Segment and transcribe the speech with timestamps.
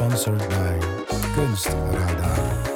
[0.00, 0.78] Sponsored by
[1.36, 2.70] Kunstradar.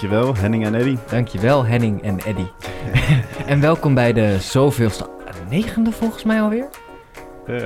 [0.00, 0.96] Dankjewel, Henning en Eddy.
[1.08, 2.46] dankjewel Henning en Eddy.
[3.52, 5.10] en welkom bij de zoveelste,
[5.50, 6.68] negende volgens mij alweer.
[7.46, 7.56] Uh,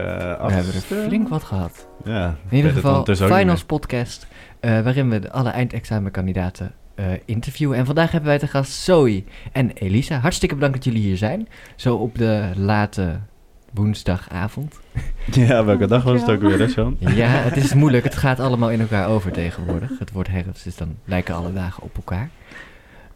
[0.47, 1.88] We hebben er flink wat gehad.
[2.05, 4.27] Ja, In ieder geval, Finals Podcast,
[4.60, 7.79] eh, waarin we alle eindexamenkandidaten eh interviewen.
[7.79, 10.19] En vandaag hebben wij te gast Zoe en Elisa.
[10.19, 11.48] Hartstikke bedankt dat jullie hier zijn.
[11.76, 13.19] Zo op de late
[13.74, 14.80] woensdagavond.
[15.30, 16.96] Ja, welke dag was het ook weer, hè, Sean?
[16.98, 18.04] Ja, het is moeilijk.
[18.04, 19.98] Het gaat allemaal in elkaar over tegenwoordig.
[19.98, 22.30] Het wordt herfst, dus dan lijken alle dagen op elkaar.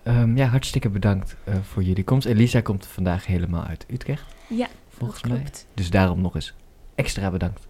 [0.03, 2.27] Ehm, ja, hartstikke bedankt eh, voor jullie komst.
[2.27, 5.37] Elisa komt vandaag helemaal uit Utrecht, Ja, volgens mij.
[5.37, 5.67] klopt.
[5.75, 6.55] Dus daarom nog eens
[6.95, 7.67] extra bedankt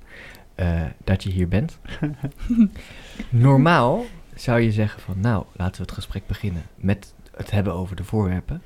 [0.54, 1.78] eh, dat je hier bent.
[3.28, 7.96] Normaal zou je zeggen van, nou, laten we het gesprek beginnen met het hebben over
[7.96, 8.62] de voorwerpen.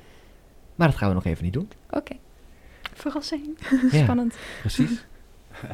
[0.75, 1.69] Maar dat gaan we nog even niet doen.
[1.89, 2.13] Oké.
[3.03, 3.57] Verrassing.
[3.91, 4.37] Ja, Spannend.
[4.59, 5.05] precies.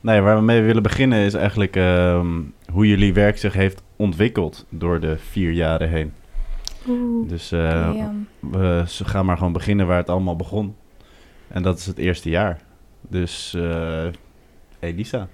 [0.00, 2.26] Nee, waar we mee willen beginnen is eigenlijk ehm,
[2.72, 6.12] hoe jullie werk zich heeft ontwikkeld door de vier jaren heen.
[6.88, 7.28] Oeh.
[7.28, 8.08] Dus eh,
[8.40, 10.76] we gaan maar gewoon beginnen waar het allemaal begon.
[11.48, 12.60] En dat is het eerste jaar.
[13.00, 14.06] Dus eh,
[14.80, 15.28] Elisa,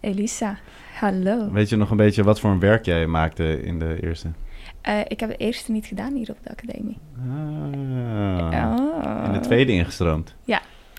[0.00, 0.58] Elisa,
[0.94, 1.50] hallo.
[1.52, 4.28] weet je nog een beetje wat voor een werk jij maakte in de eerste?
[4.80, 6.98] Eh, ik heb het eerste niet gedaan hier op de academie.
[7.18, 9.24] Ah, Oh.
[9.26, 10.34] in de tweede ingestroomd.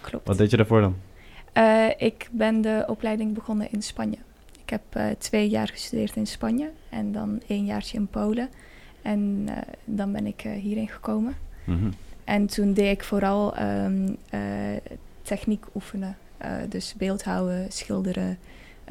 [0.02, 0.28] Klopt.
[0.28, 0.96] Wat deed je daarvoor dan?
[1.54, 4.18] Eh, ik ben de opleiding begonnen in Spanje.
[4.64, 8.50] Ik heb eh, twee jaar gestudeerd in Spanje en dan één jaartje in Polen.
[9.02, 9.48] En
[9.86, 11.36] dan ben ik hierheen gekomen.
[11.64, 11.92] Mhm.
[12.24, 14.40] En toen deed ik vooral ehm, eh,
[15.22, 16.18] techniek oefenen.
[16.70, 18.38] Dus beeldhouden, schilderen,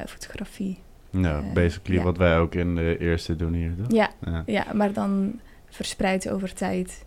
[0.07, 0.79] fotografie.
[1.11, 2.05] Nou, Eh, basically ja.
[2.05, 3.87] wat wij ook in de eerste doen hier, toch?
[3.93, 4.43] Ja, Ja.
[4.47, 7.05] ja, maar dan verspreid over tijd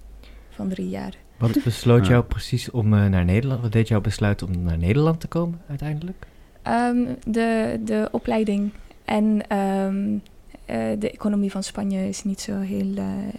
[0.50, 1.14] van drie jaar.
[1.38, 2.12] Wat besloot Ja.
[2.12, 3.62] jou precies om eh, naar Nederland?
[3.62, 6.26] Wat deed jou besluiten om naar Nederland te komen uiteindelijk?
[6.62, 8.72] Ehm, de, de opleiding
[9.06, 10.18] en ehm,
[10.66, 12.94] eh, de economie van Spanje is niet zo heel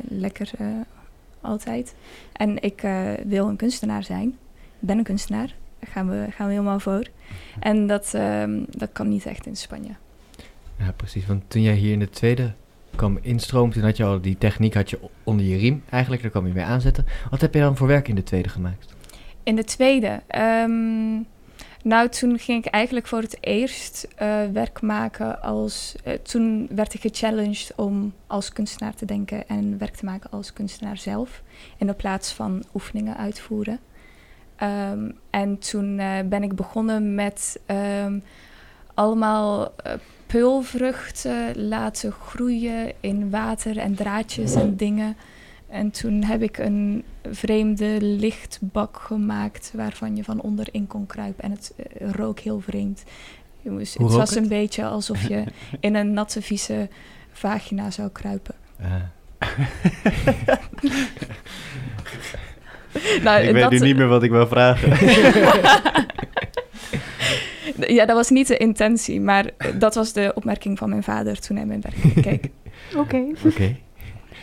[0.09, 0.67] lekker eh,
[1.41, 1.95] altijd.
[2.33, 4.29] En ik eh, wil een kunstenaar zijn.
[4.81, 5.55] Ik ben een kunstenaar.
[5.79, 7.07] Daar gaan we, gaan we helemaal voor.
[7.61, 9.91] En dat, ehm, dat kan niet echt in Spanje.
[10.79, 11.27] Ja, precies.
[11.27, 12.53] Want toen jij hier in de tweede
[12.97, 16.23] kwam instromen, toen had je al die techniek had je onder je riem eigenlijk.
[16.23, 17.07] Daar kwam je mee aanzetten.
[17.31, 18.95] Wat heb je dan voor werk in de tweede gemaakt?
[19.43, 20.23] In de tweede.
[20.27, 21.15] ehm,
[21.83, 25.95] nou, toen ging ik eigenlijk voor het eerst eh, werk maken als.
[26.05, 30.53] eh, toen werd ik gechallenged om als kunstenaar te denken en werk te maken als
[30.53, 31.43] kunstenaar zelf.
[31.79, 33.79] In de plaats van oefeningen uitvoeren.
[34.57, 38.19] Ehm, en toen eh, ben ik begonnen met ehm,
[38.95, 39.73] allemaal
[40.27, 45.17] peulvruchten laten groeien in water en draadjes en dingen.
[45.69, 51.45] En toen heb ik een vreemde lichtbak gemaakt waarvan je van onderin kon kruipen.
[51.45, 53.03] En het eh, rook heel vreemd.
[53.63, 54.39] Jongens, het was het?
[54.39, 55.45] een beetje alsof je
[55.81, 56.89] in een natte, vieze
[57.33, 58.55] vagina zou kruipen.
[58.83, 58.93] Ah,
[63.23, 64.91] Nou, ik weet dat- nu niet meer wat ik wil vragen.
[67.79, 71.41] Ja, dat was niet de intentie, maar eh, dat was de opmerking van mijn vader
[71.41, 72.51] toen hij mijn werk keek.
[72.97, 73.25] Oké.
[73.47, 73.77] Oké.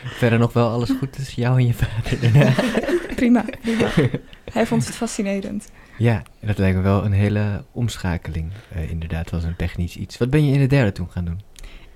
[0.06, 2.54] Verder nog wel alles goed tussen jou en je vader?
[3.16, 3.88] Prima, prima.
[4.54, 5.72] Hij vond het fascinerend.
[5.98, 8.52] ja, dat lijkt me wel een hele omschakeling.
[8.74, 10.18] eh, inderdaad, wel zo'n technisch iets.
[10.18, 11.42] Wat ben je in de derde toen gaan doen?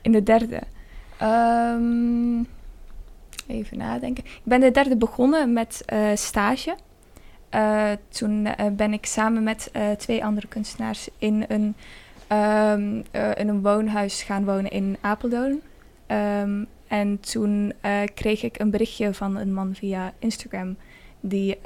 [0.01, 0.61] In de derde.
[1.17, 2.43] ehm,
[3.47, 4.23] even nadenken.
[4.25, 6.75] Ik ben de derde begonnen met eh, stage.
[7.49, 11.75] Eh, toen eh, ben ik samen met eh, twee andere kunstenaars in een,
[12.27, 15.61] ehm, eh, in een woonhuis gaan wonen in Apeldoorn.
[16.07, 17.73] Ehm, en toen
[18.13, 20.77] kreeg ik een berichtje van een man via Instagram
[21.19, 21.57] die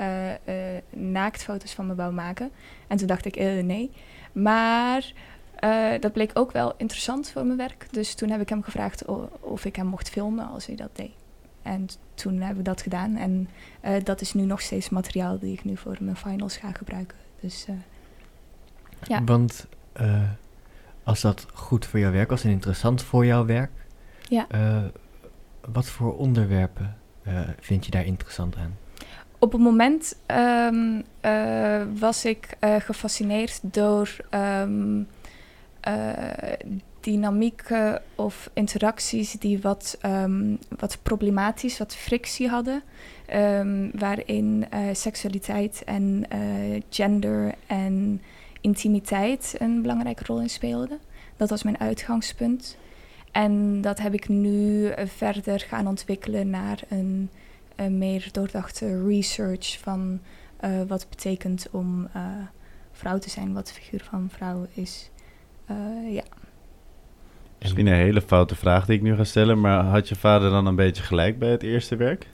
[0.90, 2.52] naaktfoto's van me wou maken.
[2.88, 3.92] En toen dacht ik, nee.
[4.32, 5.14] Maar
[6.00, 7.88] dat bleek ook wel interessant voor mijn werk.
[7.92, 9.06] Dus toen heb ik hem gevraagd
[9.40, 11.12] of ik hem mocht filmen als hij dat deed.
[11.62, 13.16] En toen hebben we dat gedaan.
[13.16, 13.50] En
[13.82, 17.18] eh, dat is nu nog steeds materiaal die ik nu voor mijn finals ga gebruiken.
[17.40, 17.76] Dus eh,
[19.08, 19.24] Ja.
[19.24, 20.22] Want eh,
[21.04, 23.72] als dat goed voor jouw werk was en interessant voor jouw werk,
[24.28, 24.48] Ja.
[25.72, 26.98] wat voor onderwerpen
[27.60, 28.78] vind je daar interessant aan?
[29.40, 35.02] Op het moment ehm, eh, was ik gefascineerd door ehm,
[35.80, 36.54] eh,
[37.00, 42.82] dynamieken of interacties die wat, ehm, wat problematisch, wat frictie hadden.
[43.26, 48.22] ehm, waarin eh, seksualiteit en eh, gender en
[48.62, 51.00] intimiteit een belangrijke rol in speelden.
[51.38, 52.78] Dat was mijn uitgangspunt.
[53.32, 57.30] En dat heb ik nu eh, verder gaan ontwikkelen naar een,
[57.98, 60.20] meer doordachte research van
[60.88, 62.10] wat het betekent om
[62.92, 65.10] vrouw te zijn, wat de figuur van vrouw is.
[66.10, 66.24] Ja.
[67.60, 70.66] Misschien een hele foute vraag die ik nu ga stellen, maar had je vader dan
[70.66, 72.28] een beetje gelijk bij het eerste werk?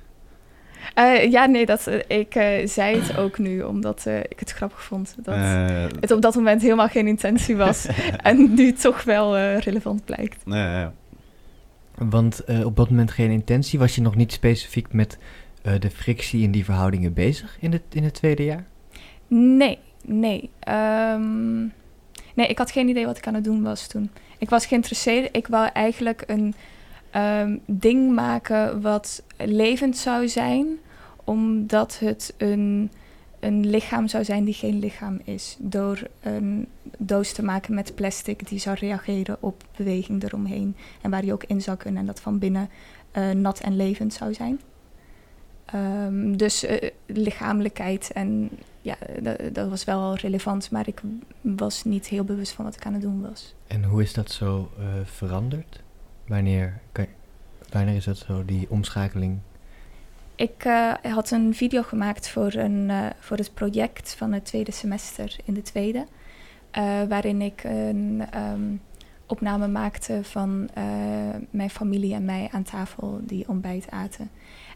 [0.94, 4.52] Eh, ja, nee, dat, eh, ik eh, zei het ook nu, omdat eh, ik het
[4.52, 5.36] grappig vond dat
[6.00, 7.88] het op dat moment helemaal geen intentie was.
[8.22, 10.46] en nu toch wel eh, relevant blijkt.
[10.46, 10.94] nee, ja.
[11.98, 13.80] Want eh, op dat moment geen intentie.
[13.80, 15.18] Was je nog niet specifiek met
[15.62, 18.66] eh, de frictie in die verhoudingen bezig in het, in het tweede jaar?
[19.28, 20.50] Nee, nee.
[20.60, 21.62] Ehm,
[22.34, 24.10] nee, ik had geen idee wat ik aan het doen was toen.
[24.38, 25.36] Ik was geïnteresseerd.
[25.36, 26.54] Ik wou eigenlijk een
[27.12, 30.78] ehm, ding maken wat levend zou zijn,
[31.24, 32.92] omdat het een,
[33.40, 35.56] een lichaam zou zijn die geen lichaam is.
[35.60, 36.68] Door een
[36.98, 40.76] doos te maken met plastic die zou reageren op beweging eromheen.
[41.02, 42.70] En waar je ook in zou kunnen en dat van binnen
[43.12, 44.60] eh, nat en levend zou zijn.
[45.66, 48.50] Ehm, dus eh, lichamelijkheid en
[48.82, 51.02] ja, dat, dat was wel relevant, maar ik
[51.42, 53.55] was niet heel bewust van wat ik aan het doen was.
[53.68, 55.84] En hoe is dat zo eh, veranderd?
[56.28, 56.82] Wanneer,
[57.72, 59.40] wanneer is dat zo, die omschakeling?
[60.36, 64.72] Ik eh, had een video gemaakt voor, een, eh, voor het project van het tweede
[64.72, 66.06] semester in de tweede,
[67.08, 68.76] waarin ik een ehm,
[69.26, 70.70] opname maakte van
[71.50, 74.30] mijn familie en mij aan tafel die ontbijt aten.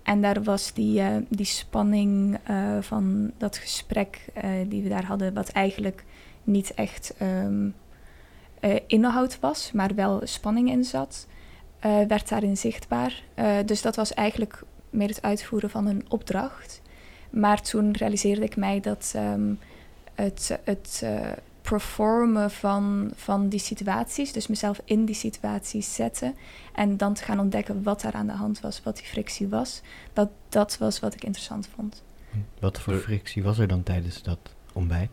[0.04, 2.40] En daar was die, die spanning
[2.80, 4.26] van dat gesprek
[4.68, 6.04] die we daar hadden, wat eigenlijk
[6.44, 7.70] niet echt ehm,
[8.60, 11.28] eh, inhoud was, maar wel spanning in zat,
[11.80, 13.24] eh, werd daarin zichtbaar.
[13.34, 16.82] Eh, dus dat was eigenlijk meer het uitvoeren van een opdracht.
[17.30, 19.54] Maar toen realiseerde ik mij dat ehm,
[20.16, 26.36] het, het eh, performen van, van die situaties, dus mezelf in die situaties zetten
[26.74, 29.82] en dan te gaan ontdekken wat daar aan de hand was, wat die frictie was,
[30.14, 32.04] dat, dat was wat ik interessant vond.
[32.60, 34.40] Wat voor frictie was er dan tijdens dat
[34.74, 35.12] ontbijt?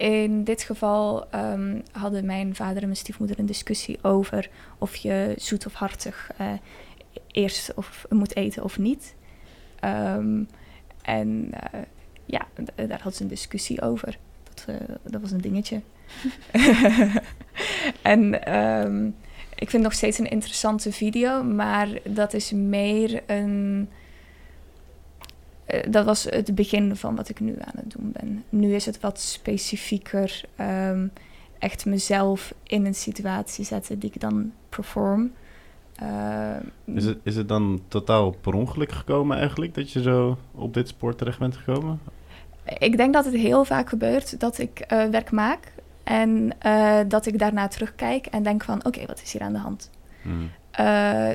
[0.00, 5.34] In dit geval ehm, hadden mijn vader en mijn stiefmoeder een discussie over of je
[5.36, 6.52] zoet of hartig eh,
[7.26, 9.14] eerst of moet eten of niet.
[9.80, 10.42] Ehm,
[11.02, 11.80] en eh,
[12.24, 14.18] ja, daar hadden ze een discussie over.
[14.42, 15.80] Dat, eh, dat was een dingetje.
[18.02, 19.06] en ehm,
[19.54, 23.88] ik vind het nog steeds een interessante video, maar dat is meer een.
[25.70, 28.44] Eh, dat was het begin van wat ik nu aan het doen ben.
[28.48, 30.42] Nu is het wat specifieker.
[30.56, 31.06] ehm,
[31.58, 35.32] echt mezelf in een situatie zetten die ik dan perform.
[35.94, 40.74] Ehm, Is, het, is het dan totaal per ongeluk gekomen eigenlijk, dat je zo op
[40.74, 42.00] dit spoor terecht bent gekomen?
[42.78, 45.72] Ik denk dat het heel vaak gebeurt dat ik eh, werk maak
[46.04, 49.58] en eh, dat ik daarna terugkijk en denk van oké, wat is hier aan de
[49.58, 49.90] hand?
[50.22, 50.50] Hmm.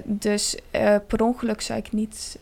[0.06, 0.58] Dus
[1.08, 2.38] per ongeluk zou ik niet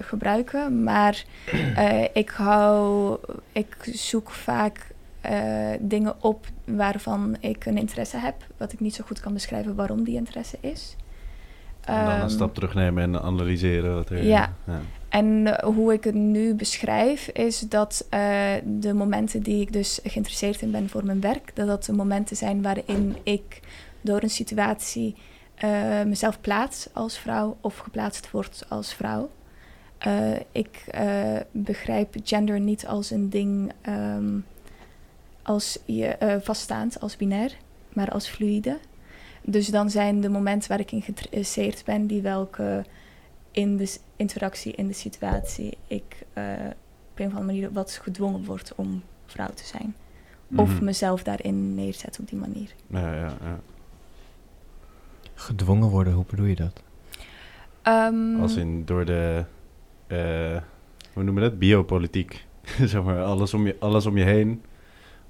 [0.00, 1.24] gebruiken, maar
[1.76, 3.18] eh, ik hou,
[3.52, 4.86] ik zoek vaak
[5.20, 9.74] eh, dingen op waarvan ik een interesse heb, wat ik niet zo goed kan beschrijven
[9.74, 10.96] waarom die interesse is.
[11.80, 14.24] En dan een Ehm, stap terugnemen en analyseren wat er...
[14.24, 14.52] ja.
[15.08, 18.20] En eh, hoe ik het nu beschrijf, is dat eh,
[18.64, 22.36] de momenten die ik dus geïnteresseerd in ben voor mijn werk, dat dat de momenten
[22.36, 23.60] zijn waarin ik
[24.00, 25.14] door een situatie
[25.54, 29.30] eh, mezelf plaats als vrouw of geplaatst word als vrouw.
[30.06, 34.38] Eh, ik eh, begrijp gender niet als een ding ehm,
[35.42, 37.56] als je, eh, vaststaand, als binair,
[37.92, 38.78] maar als fluïde.
[39.42, 42.84] Dus dan zijn de momenten waar ik in geïnteresseerd ben, die welke
[43.50, 46.44] in de interactie, in de situatie, ik eh,
[47.12, 49.94] op een of andere manier wat gedwongen word om vrouw te zijn.
[50.56, 50.84] Of Mhm.
[50.84, 52.74] mezelf daarin neerzet op die manier.
[52.86, 53.60] Ja, ja, ja.
[55.34, 56.82] Gedwongen worden, hoe bedoel je dat?
[57.82, 59.44] Ehm, Als in door de,
[60.06, 60.60] eh,
[61.12, 61.58] hoe noemen we dat?
[61.58, 62.44] Biopolitiek.
[62.84, 64.62] zeg maar, alles om, je, alles om je heen.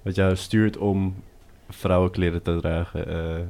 [0.03, 1.15] Wat jou stuurt om
[1.69, 3.09] vrouwenkleren te dragen.
[3.09, 3.45] eh.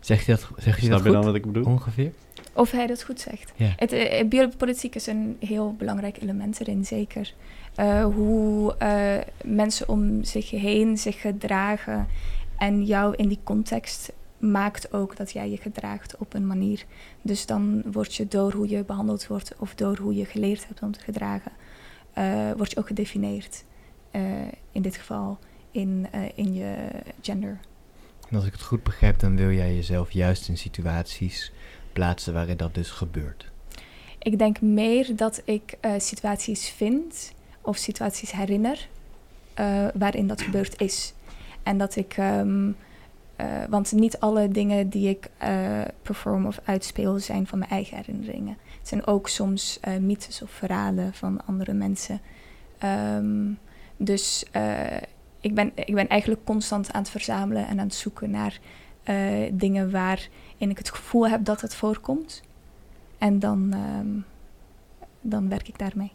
[0.00, 1.24] Zeg je dat, zeg je snap dat je dan goed?
[1.24, 1.64] wat ik bedoel?
[1.64, 2.12] Ongeveer?
[2.52, 3.52] Of hij dat goed zegt.
[3.56, 7.32] Het, eh, biopolitiek is een heel belangrijk element erin, zeker.
[7.74, 12.06] Eh, hoe eh, mensen om zich heen zich gedragen
[12.58, 14.12] en jou in die context
[14.42, 16.84] maakt ook dat jij je gedraagt op een manier.
[17.22, 20.82] Dus dan word je door hoe je behandeld wordt of door hoe je geleerd hebt
[20.82, 21.52] om te gedragen,
[22.12, 23.64] eh, word je ook gedefinieerd.
[24.10, 24.22] Eh,
[24.72, 25.38] in dit geval
[25.70, 26.74] in, eh, in je
[27.20, 27.58] gender.
[28.28, 31.52] En als ik het goed begrijp, dan wil jij jezelf juist in situaties
[31.92, 33.50] plaatsen waarin dat dus gebeurt.
[34.18, 38.88] Ik denk meer dat ik situaties vind of situaties herinner
[39.94, 41.14] waarin dat gebeurd is.
[41.62, 42.70] En dat ik, ehm,
[43.36, 47.96] eh, want niet alle dingen die ik eh, perform of uitspeel zijn van mijn eigen
[47.96, 48.56] herinneringen.
[48.78, 52.20] Het zijn ook soms eh, mythes of verhalen van andere mensen.
[52.78, 53.50] Ehm,
[53.96, 54.44] dus
[55.40, 58.60] ik, ben, ik ben eigenlijk constant aan het verzamelen en aan het zoeken naar
[59.52, 62.42] dingen waarin ik het gevoel heb dat het voorkomt.
[63.18, 64.08] En dan, ehm,
[65.20, 66.12] dan werk ik daarmee.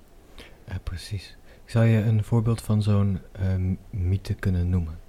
[0.67, 1.37] Ja, precies.
[1.65, 3.19] Zou je een voorbeeld van zo'n
[3.89, 5.06] mythe kunnen noemen?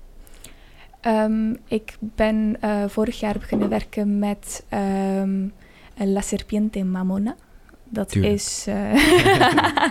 [1.00, 5.48] Ehm, ik ben eh, vorig jaar beginnen werken met ehm,
[5.94, 7.36] La Serpiente Mamona.
[7.84, 8.34] Dat Tuurlijk.
[8.34, 9.88] is, eh,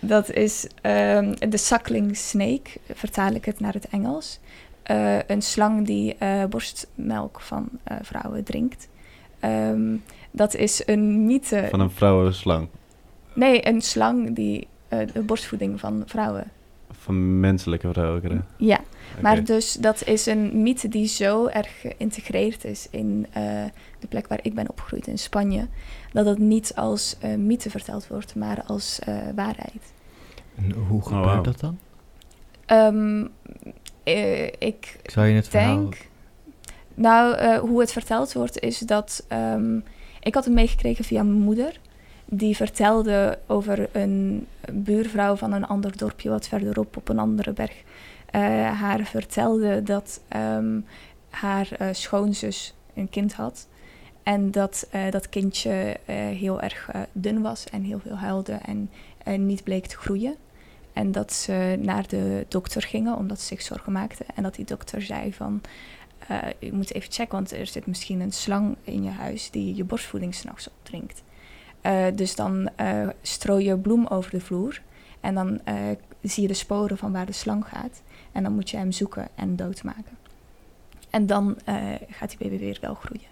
[0.00, 4.40] dat is ehm, de suckling snake, vertaal ik het naar het Engels.
[4.82, 6.16] Eh, een slang die
[6.48, 7.68] borstmelk van
[8.02, 8.88] vrouwen drinkt.
[10.30, 11.66] Dat is een mythe.
[11.70, 12.68] Van een vrouwenslang.
[13.34, 16.50] Nee, een slang die de borstvoeding van vrouwen.
[17.00, 18.46] Van menselijke krijgen.
[18.56, 18.80] Ja.
[19.22, 23.42] Maar dus dat is een mythe die zo erg geïntegreerd is in eh,
[23.98, 25.66] de plek waar ik ben opgegroeid in Spanje,
[26.12, 29.92] dat het niet als eh, mythe verteld wordt, maar als eh, waarheid.
[30.56, 31.42] En hoe gebeurt wauw.
[31.42, 31.78] dat dan?
[32.66, 33.26] Ehm,
[34.02, 35.76] eh, ik Zou je het verhaal...
[35.76, 36.08] denk,
[36.94, 39.82] nou, eh, hoe het verteld wordt is dat ik
[40.20, 41.80] ik had het meegekregen via mijn moeder.
[42.30, 47.82] Die vertelde over een buurvrouw van een ander dorpje wat verderop op een andere berg.
[48.30, 48.40] eh,
[48.80, 50.80] haar vertelde dat ehm,
[51.30, 53.66] haar eh, schoonzus een kind had.
[54.22, 55.96] En dat eh, dat kindje
[56.34, 58.90] heel erg dun was en heel veel huilde en
[59.24, 60.36] eh, niet bleek te groeien.
[60.92, 64.26] En dat ze naar de dokter gingen omdat ze zich zorgen maakten.
[64.34, 65.60] En dat die dokter zei van,
[66.58, 69.84] je moet even checken, want er zit misschien een slang in je huis die je
[69.84, 71.22] borstvoeding s'nachts opdrinkt.
[71.80, 74.80] Eh, dus dan eh strooi je bloem over de vloer
[75.20, 75.74] en dan eh,
[76.22, 78.02] zie je de sporen van waar de slang gaat.
[78.32, 80.16] En dan moet je hem zoeken en doodmaken.
[81.10, 81.56] En dan
[82.08, 83.26] gaat die baby weer wel groeien.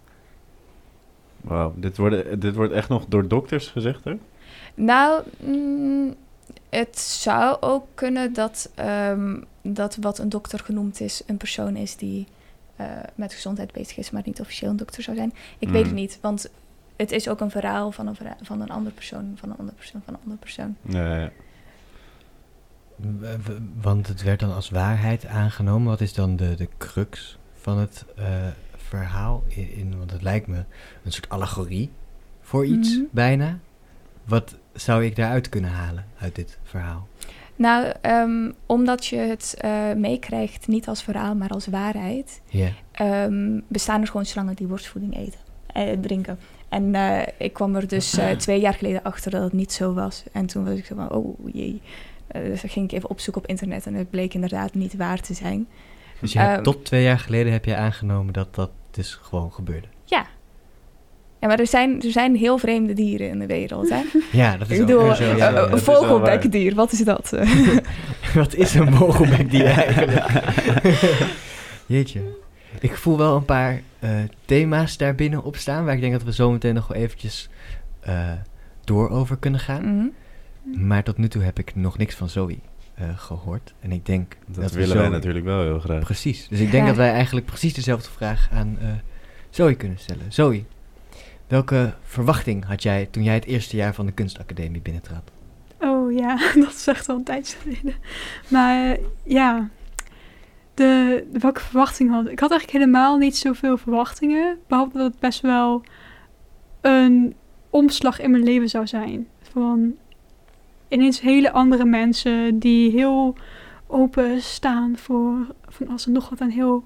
[1.40, 4.16] Wauw, dit, wordt- dit wordt echt nog door dokters gezegd, hè?
[4.74, 6.14] Nou, mm,
[6.68, 11.96] het zou ook kunnen dat, ehm, dat wat een dokter genoemd is, een persoon is
[11.96, 12.26] die
[13.14, 15.32] met gezondheid bezig is, maar niet officieel een dokter zou zijn.
[15.58, 15.96] Ik weet het Mm.
[15.98, 16.50] niet, want
[16.96, 19.76] het is ook een verhaal van een, verha- van een andere persoon, van een andere
[19.76, 20.76] persoon, van een andere persoon.
[20.82, 21.30] Ja, ja.
[23.80, 25.88] Want het werd dan als waarheid aangenomen.
[25.88, 28.24] Wat is dan de, de crux van het eh,
[28.76, 29.44] verhaal?
[29.46, 30.64] In, in- want het lijkt me
[31.04, 31.90] een soort allegorie
[32.40, 33.04] voor iets, Mhm.
[33.10, 33.58] bijna.
[34.24, 37.06] Wat zou ik daaruit kunnen halen uit dit verhaal?
[37.56, 42.68] Nou, ehm, omdat je het eh, meekrijgt, niet als verhaal, maar als waarheid, Ja.
[42.92, 46.38] ehm, bestaan er gewoon slangen die borstvoeding eten, eh, drinken.
[46.68, 49.94] En eh, ik kwam er dus eh, twee jaar geleden achter dat het niet zo
[49.94, 50.22] was.
[50.32, 51.80] En toen was ik zo van, oh jee.
[52.26, 55.20] Eh, dus dan ging ik even opzoeken op internet en het bleek inderdaad niet waar
[55.20, 55.68] te zijn.
[56.20, 59.52] Dus je hebt Ehm, tot twee jaar geleden heb je aangenomen dat dat dus gewoon
[59.52, 59.86] gebeurde.
[60.04, 60.26] Ja.
[61.40, 64.00] Ja, maar er zijn, er zijn heel vreemde dieren in de wereld, hè?
[64.42, 65.36] Ja, dat is ik bedoel, zo.
[65.36, 67.32] ja, een vogelbekdier, wat is dat?
[68.34, 70.24] Wat is een mogelbekdier eigenlijk?
[71.86, 72.20] Jeetje.
[72.80, 74.10] Ik voel wel een paar eh,
[74.44, 75.84] thema's daarbinnen opstaan...
[75.84, 77.48] waar ik denk dat we zo meteen nog wel eventjes
[78.00, 78.32] eh,
[78.84, 79.84] door over kunnen gaan.
[80.64, 80.86] Mhm.
[80.86, 82.58] Maar tot nu toe heb ik nog niks van Zoe
[82.94, 83.74] eh, gehoord.
[83.80, 86.04] En ik denk dat, Dat, we willen wij Zoe- natuurlijk wel heel graag.
[86.04, 86.48] Precies.
[86.48, 86.88] Dus ik denk Ja.
[86.88, 88.86] dat wij eigenlijk precies dezelfde vraag aan eh
[89.50, 90.32] Zoe kunnen stellen.
[90.32, 90.64] Zoe,
[91.46, 95.30] welke verwachting had jij toen jij het eerste jaar van de kunstacademie binnentrad?
[95.78, 97.94] Oh ja, dat is echt al een tijdje geleden.
[98.48, 99.68] Maar ja,
[100.76, 102.38] de, de- welke verwachting had ik?
[102.40, 104.58] Had eigenlijk helemaal niet zoveel verwachtingen.
[104.66, 105.82] Behalve dat het best wel
[106.80, 107.34] een
[107.70, 109.28] omslag in mijn leven zou zijn.
[109.52, 109.94] Van
[110.88, 113.34] ineens hele andere mensen die heel
[113.86, 116.40] open staan voor van alles en nog wat.
[116.40, 116.84] En heel,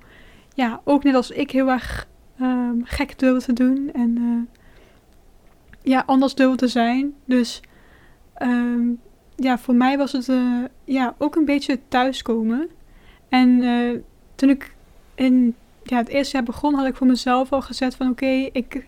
[0.54, 3.90] ja, ook net als ik heel erg ehm, gek durven te doen.
[3.92, 4.59] En eh,
[5.92, 7.14] ja, anders durven te zijn.
[7.25, 7.61] Dus
[8.35, 8.88] ehm,
[9.37, 12.68] ja, voor mij was het eh, ja, ook een beetje thuiskomen.
[13.30, 14.00] En eh,
[14.34, 14.75] toen ik
[15.14, 18.87] in ja, het eerste jaar begon, had ik voor mezelf al gezet van oké, ik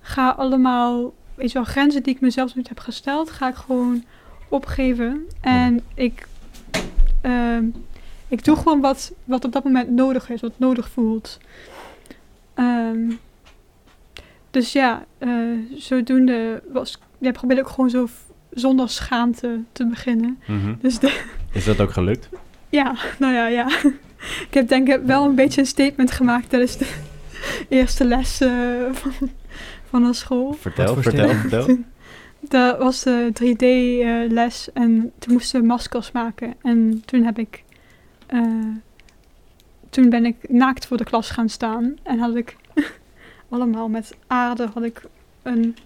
[0.00, 4.04] ga allemaal, weet je wel, grenzen die ik mezelf niet heb gesteld, ga ik gewoon
[4.48, 5.26] opgeven.
[5.40, 6.28] En ik,
[7.20, 7.64] ehm,
[8.28, 11.38] ik doe gewoon wat, wat op dat moment nodig is, wat nodig voelt.
[12.54, 13.10] Ehm,
[14.50, 15.30] dus ja, eh,
[15.74, 18.08] zodoende was, ja, probeerde ik ook gewoon zo
[18.50, 20.38] zonder schaamte te beginnen.
[20.46, 20.74] Mhm.
[20.80, 22.28] Dus de, Is dat ook gelukt?
[22.70, 23.68] Ja, nou ja, ja.
[24.48, 26.94] Ik heb denk ik wel een beetje een statement gemaakt tijdens de
[27.68, 28.50] eerste les eh,
[28.92, 29.12] van,
[29.88, 30.52] van de school.
[30.52, 31.76] Vertel, vertel, vertel.
[32.40, 36.54] Dat was de 3D-les en toen moesten we maskers maken.
[36.62, 37.62] En toen heb ik...
[38.26, 38.40] eh,
[39.90, 41.94] toen ben ik naakt voor de klas gaan staan.
[42.02, 42.56] En had ik
[43.48, 45.02] allemaal met aarde had ik
[45.42, 45.76] een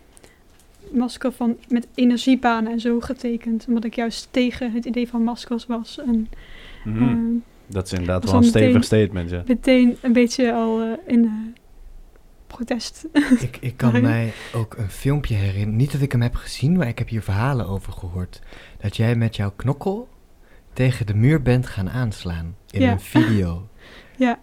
[0.90, 3.64] masker van, met energiebanen en zo getekend.
[3.68, 5.98] Omdat ik juist tegen het idee van maskers was.
[5.98, 6.28] En
[6.84, 7.02] Mhm.
[7.02, 7.16] eh,
[7.66, 9.42] Dat is inderdaad wel een stevig statement, ja.
[9.46, 11.30] meteen een beetje al eh, in eh,
[12.46, 13.06] protest.
[13.40, 15.76] Ik, ik kan mij ook een filmpje herinneren.
[15.76, 18.40] Niet dat ik hem heb gezien, maar ik heb hier verhalen over gehoord.
[18.80, 20.08] Dat jij met jouw knokkel
[20.72, 22.56] tegen de muur bent gaan aanslaan.
[22.70, 22.92] In Ja.
[22.92, 23.68] een video.
[24.16, 24.38] ja,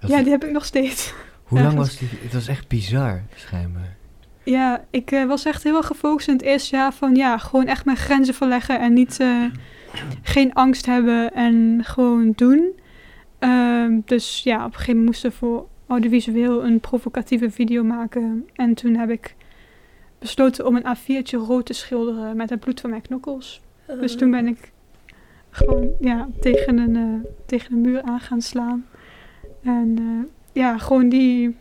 [0.00, 1.14] Dat- ja, die heb ik nog steeds.
[1.44, 2.08] hoe lang was die?
[2.22, 3.96] Het was echt bizar, schijnbaar.
[4.44, 7.66] Ja, ik eh, was echt heel erg gefocust in het eerste jaar van ja, gewoon
[7.66, 9.44] echt mijn grenzen verleggen en niet, eh,
[10.22, 12.80] geen angst hebben en gewoon doen.
[13.38, 18.48] Ehm, dus ja, op een gegeven moment moesten we voor audiovisueel een provocatieve video maken.
[18.54, 19.34] En toen heb ik
[20.18, 23.60] besloten om een A4'tje rood te schilderen met het bloed van mijn knokkels.
[24.00, 24.72] Dus toen ben ik
[25.50, 28.86] gewoon ja, tegen, een, eh, tegen een muur aan gaan slaan.
[29.62, 29.98] En
[30.52, 31.56] ja, gewoon die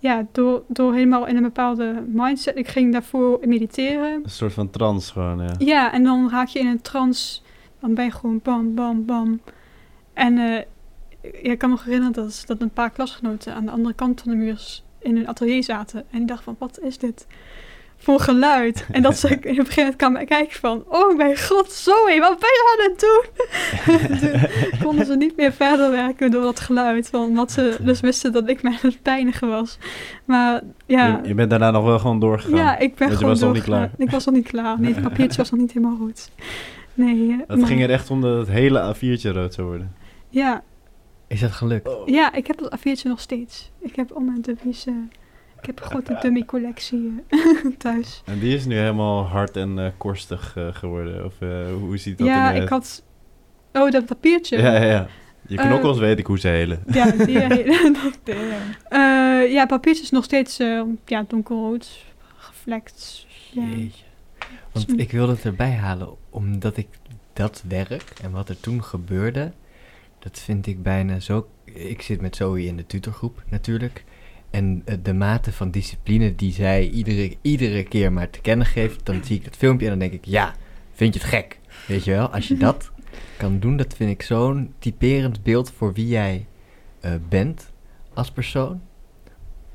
[0.00, 2.56] ja, door, door helemaal in een bepaalde mindset.
[2.56, 4.20] Ik ging daarvoor mediteren.
[4.24, 5.54] Een soort van trance gewoon, ja.
[5.58, 7.40] Ja, en dan raak je in een trance.
[7.80, 9.40] Dan ben je gewoon bam, bam, bam.
[10.12, 10.62] En eh,
[11.42, 14.30] ja, ik kan me herinneren dat, dat een paar klasgenoten aan de andere kant van
[14.30, 16.04] de muur in hun atelier zaten.
[16.10, 17.26] En die dachten van, wat is dit
[18.02, 18.86] voor geluid?
[18.92, 22.38] En dat ze in het begin kwam mij kijken van, oh mijn god, Zoe, wat
[22.38, 23.24] ben je aan het doen?
[24.70, 27.10] Toen konden ze niet meer verder werken door dat geluid.
[27.10, 29.78] Want omdat ze dus wisten dat ik mij aan het pijnigen was.
[30.24, 31.06] Maar ja...
[31.22, 32.56] Je, je bent daarna nog wel gewoon doorgegaan.
[32.58, 33.92] Ja, ik ben gewoon was nog niet doorgegaan.
[33.98, 34.80] Ik was nog niet klaar.
[34.80, 36.30] Nee, het papiertje was nog niet helemaal goed.
[36.94, 39.94] Nee, eh, Het maar- ging er echt om dat het hele A4'tje rood zou worden.
[40.28, 40.62] Ja,
[41.28, 41.90] Is dat gelukt?
[42.06, 43.70] ja, ik heb dat A4'tje nog steeds.
[43.80, 44.86] Ik heb al mijn dummies...
[44.86, 44.94] eh,
[45.60, 47.38] ik heb een grote dummy-collectie eh,
[47.78, 48.22] thuis.
[48.24, 51.24] En die is nu helemaal hard en eh, korstig eh, geworden.
[51.24, 51.48] Of eh,
[51.80, 52.62] hoe ziet dat Ja, eruit?
[52.62, 53.02] ik had...
[53.72, 54.58] Oh, dat papiertje.
[54.58, 55.06] Ja, ja, ja.
[55.46, 56.82] Je knokkels weet ik hoe ze helen.
[56.86, 57.88] Ja, die hele...
[58.88, 62.04] Eh, ja, papiertje is nog steeds eh, ja, donkerrood.
[62.36, 63.26] Gevlekt.
[63.50, 63.62] Ja.
[63.62, 64.04] Jeetje.
[64.72, 66.88] Want ik wilde het erbij halen, omdat ik
[67.32, 69.52] dat werk en wat er toen gebeurde,
[70.18, 71.48] dat vind ik bijna zo...
[71.64, 74.04] Ik zit met Zoe in de tutorgroep natuurlijk.
[74.50, 79.06] En eh, de mate van discipline die zij iedere, iedere keer maar te kennen geeft,
[79.06, 80.54] dan zie ik dat filmpje en dan denk ik, ja,
[80.92, 81.58] vind je het gek?
[81.86, 82.90] Weet je wel, als je dat
[83.38, 86.46] kan doen, dat vind ik zo'n typerend beeld voor wie jij
[87.00, 87.72] eh, bent
[88.14, 88.80] als persoon.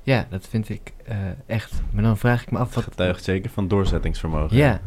[0.03, 1.81] Ja, dat vind ik eh, echt.
[1.91, 4.57] Maar dan vraag ik me af, wat, Getuigt zeker van doorzettingsvermogen.
[4.57, 4.81] Ja.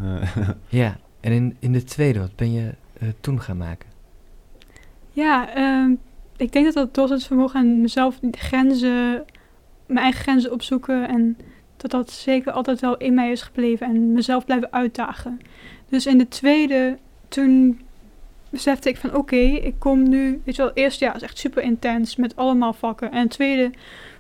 [0.69, 2.75] Ja, en in, in de tweede, wat ben je
[3.21, 3.89] toen gaan maken?
[5.11, 5.91] Ja, ehm,
[6.37, 9.25] ik denk dat dat doorzettingsvermogen en mezelf die grenzen,
[9.89, 11.37] mijn eigen grenzen opzoeken en
[11.77, 15.41] dat dat zeker altijd wel in mij is gebleven en mezelf blijven uitdagen.
[15.89, 16.99] Dus in de tweede,
[17.29, 17.81] toen
[18.51, 21.63] besefte ik van oké, ik kom nu, weet je wel, eerst ja, is echt super
[21.63, 23.13] intens met allemaal vakken.
[23.13, 23.71] En tweede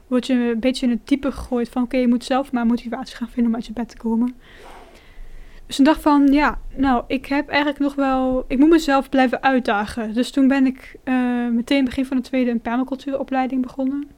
[0.06, 3.16] word je een beetje in het diepe gegooid van oké, je moet zelf maar motivatie
[3.16, 4.34] gaan vinden om uit je bed te komen.
[5.66, 8.44] Dus ik dacht van, ja, nou, ik heb eigenlijk nog wel...
[8.46, 10.14] Ik moet mezelf blijven uitdagen.
[10.14, 14.08] Dus toen ben ik eh, meteen begin van de tweede een permacultuuropleiding begonnen.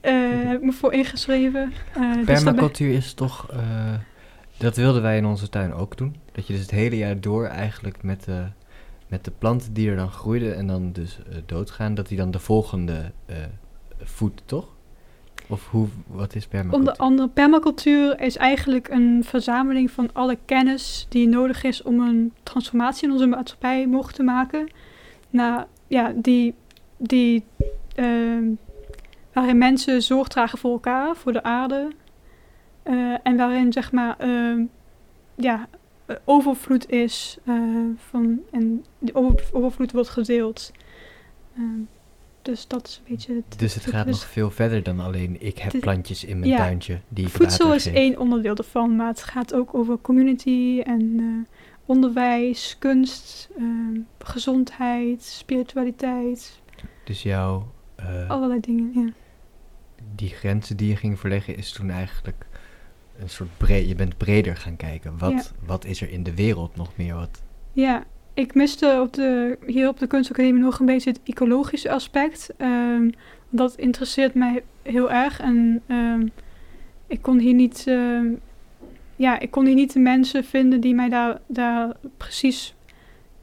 [0.00, 1.72] Eh, heb ik me voor ingeschreven.
[1.94, 3.94] Eh, dus Permacultuur is toch, eh,
[4.56, 6.16] dat wilden wij in onze tuin ook doen.
[6.32, 8.44] Dat je dus het hele jaar door eigenlijk met de,
[9.08, 12.38] met de planten die er dan groeiden en dan dus doodgaan, dat die dan de
[12.38, 13.12] volgende
[14.02, 14.68] voedt, toch?
[15.48, 16.78] Of hoe, wat is permacultuur?
[16.78, 22.32] Onder andere, permacultuur is eigenlijk een verzameling van alle kennis die nodig is om een
[22.42, 24.68] transformatie in onze maatschappij mogelijk te maken.
[25.30, 26.54] Nou, ja, die,
[26.96, 27.44] die,
[27.94, 28.44] ehm,
[29.40, 31.90] waarin mensen zorg dragen voor elkaar, voor de aarde.
[32.82, 34.64] eh, en waarin, zeg maar, ehm,
[35.34, 35.68] ja,
[36.06, 37.54] eh, overvloed is eh,
[37.96, 40.72] van, en die over- overvloed wordt gedeeld.
[41.56, 41.64] Ehm,
[42.42, 43.58] dus dat is een beetje het...
[43.58, 46.50] dus het gaat dus- nog veel verder dan alleen ik heb Het- plantjes in mijn
[46.50, 46.56] ja.
[46.56, 51.46] tuintje die ik Voedsel is één onderdeel ervan, maar het gaat ook over community en
[51.86, 56.60] onderwijs, kunst, ehm, gezondheid, spiritualiteit,
[57.04, 58.90] Dus jouw, eh, allerlei dingen.
[58.94, 59.12] Ja.
[60.14, 62.46] Die grenzen die je ging verleggen is toen eigenlijk
[63.20, 65.18] een soort breed, je bent breder gaan kijken.
[65.18, 67.14] Wat, wat is er in de wereld nog meer?
[67.14, 67.42] Wat,
[67.72, 72.50] ja, ik miste op de, hier op de kunstacademie nog een beetje het ecologische aspect.
[72.56, 73.10] Ehm,
[73.48, 75.40] dat interesseert mij heel erg.
[75.40, 76.26] En ehm,
[77.06, 78.26] ik kon hier niet, ehm,
[79.16, 82.74] ja, ik kon hier niet de mensen vinden die mij daar, daar precies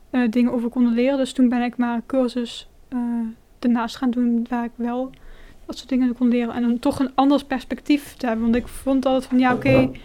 [0.09, 1.17] eh, dingen over konden leren.
[1.17, 2.99] Dus toen ben ik maar een cursus eh,
[3.59, 5.11] ernaast gaan doen waar ik wel
[5.67, 6.53] dat soort dingen kon leren.
[6.53, 8.43] En dan toch een ander perspectief te hebben.
[8.43, 9.79] Want ik vond altijd van, ja, oké.
[9.79, 9.99] ik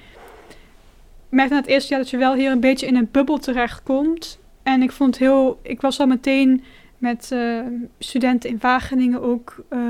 [1.28, 4.38] merkte na het eerste jaar dat je wel hier een beetje in een bubbel terechtkomt.
[4.62, 5.60] En ik vond het heel...
[5.62, 6.64] Ik was al meteen
[6.98, 7.60] met eh,
[7.98, 9.64] studenten in Wageningen ook...
[9.68, 9.80] eh,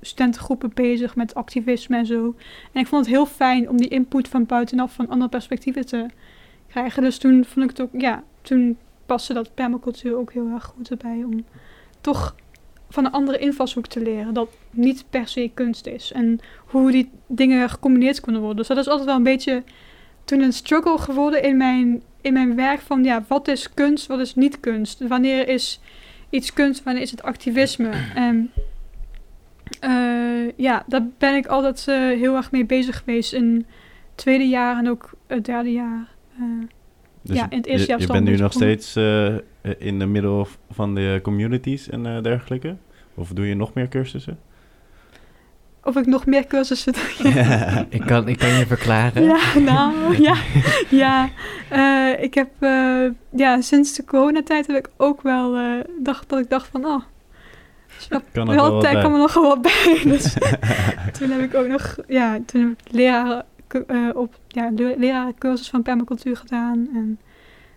[0.00, 2.34] studentengroepen bezig met activisme en zo.
[2.72, 6.06] En ik vond het heel fijn om die input van buitenaf van andere perspectieven te
[6.68, 7.02] krijgen.
[7.02, 8.00] Dus toen vond ik het ook...
[8.00, 8.76] Ja, toen
[9.06, 11.22] paste dat permacultuur ook heel erg goed erbij.
[11.24, 11.44] Om
[12.00, 12.34] toch
[12.88, 14.34] van een andere invalshoek te leren.
[14.34, 16.12] Dat niet per se kunst is.
[16.12, 18.58] En hoe die dingen gecombineerd kunnen worden.
[18.58, 19.62] Dus dat is altijd wel een beetje
[20.24, 22.80] toen een struggle geworden in mijn, in mijn werk.
[22.80, 25.06] Van ja, wat is kunst, wat is niet kunst?
[25.06, 25.80] Wanneer is
[26.30, 27.90] iets kunst, wanneer is het activisme?
[28.14, 28.50] En
[29.80, 33.32] eh, ja, daar ben ik altijd eh, heel erg mee bezig geweest.
[33.32, 33.66] In het
[34.14, 36.08] tweede jaar en ook het derde jaar.
[36.38, 36.44] Eh,
[37.28, 39.34] Dus Ja, in het eerste je, jaar je bent nu nog steeds eh,
[39.78, 42.76] in de middel van de communities en eh, dergelijke?
[43.14, 44.38] Of doe je nog meer cursussen?
[45.88, 46.94] of ik nog meer cursussen
[47.88, 49.24] Ik kan, ik kan je verklaren.
[49.24, 49.94] Ja, nou,
[50.28, 50.36] ja.
[50.88, 51.28] ja.
[51.68, 56.38] Eh, ik heb, eh, ja, sinds de coronatijd heb ik ook wel, eh, dacht, dat
[56.38, 57.02] ik dacht van, oh,
[57.98, 60.00] snap, Kan er wel, tijd kan er nog wel bij.
[60.04, 60.36] Dus
[61.18, 65.68] toen heb ik ook nog, ja, toen heb ik leraren, eh, op, ja, le- lerarencursus
[65.70, 67.18] van permacultuur gedaan en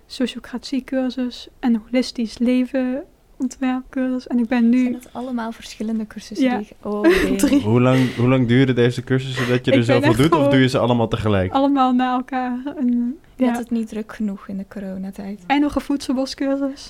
[0.06, 3.04] sociocratiecursus en holistisch leven
[3.38, 4.28] ontwerpcursus.
[4.28, 6.48] En ik ben Zijn nu, dat allemaal verschillende cursussen?
[6.48, 6.58] Ja.
[6.58, 7.02] die Oh,
[7.50, 7.62] nee.
[7.62, 10.32] Hoe, lang, hoe lang duren deze cursussen dat je er zoveel echt doet?
[10.32, 11.52] Of doe je ze allemaal tegelijk?
[11.52, 12.60] allemaal na elkaar.
[12.78, 13.50] En, Je ja.
[13.52, 15.44] had het niet druk genoeg in de coronatijd.
[15.48, 16.90] En nog een voedselboscursus.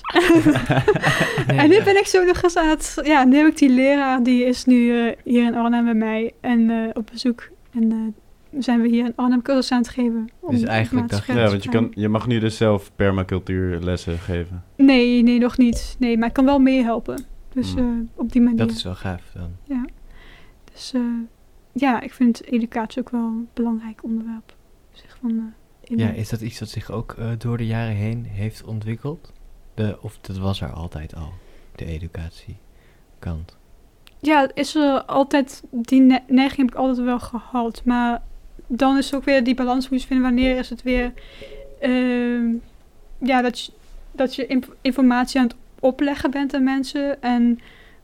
[1.46, 1.84] Nee, En nu ja.
[1.84, 3.00] ben ik zo nog eens aan het...
[3.02, 6.32] Ja, nu heb ik die leraar, die is nu eh, hier in Arnhem bij mij
[6.40, 7.48] en eh, op bezoek.
[7.74, 7.98] En eh,
[8.58, 10.28] zijn we hier in Arnhem cursus aan het geven.
[10.40, 14.18] om Dus eigenlijk dacht je- Ja, want je, kan, je mag nu dus zelf permacultuurlessen
[14.18, 14.64] geven.
[14.76, 15.96] Nee, nee, nog niet.
[15.98, 17.24] Nee, maar ik kan wel meehelpen.
[17.52, 18.08] Dus Hmm.
[18.14, 18.58] eh, op die manier.
[18.58, 19.50] Dat is wel gaaf dan.
[19.64, 19.84] Ja.
[20.72, 21.00] Dus eh,
[21.72, 24.54] ja, ik vind educatie ook wel een belangrijk onderwerp.
[24.92, 27.94] Zeg van, eh, in Ja, is dat iets dat zich ook eh, door de jaren
[27.94, 29.32] heen heeft ontwikkeld?
[29.74, 31.32] De, of dat was er altijd al,
[31.74, 33.56] de educatiekant?
[34.20, 37.82] Ja, is er altijd, die ne- neiging heb ik altijd wel gehad.
[37.84, 38.22] Maar
[38.66, 40.26] dan is ook weer die balans moet je vinden.
[40.26, 41.12] Wanneer is het weer,
[41.80, 42.54] ehm,
[43.18, 43.72] ja, dat je,
[44.12, 47.22] dat je informatie aan het opleggen bent aan mensen.
[47.22, 47.58] En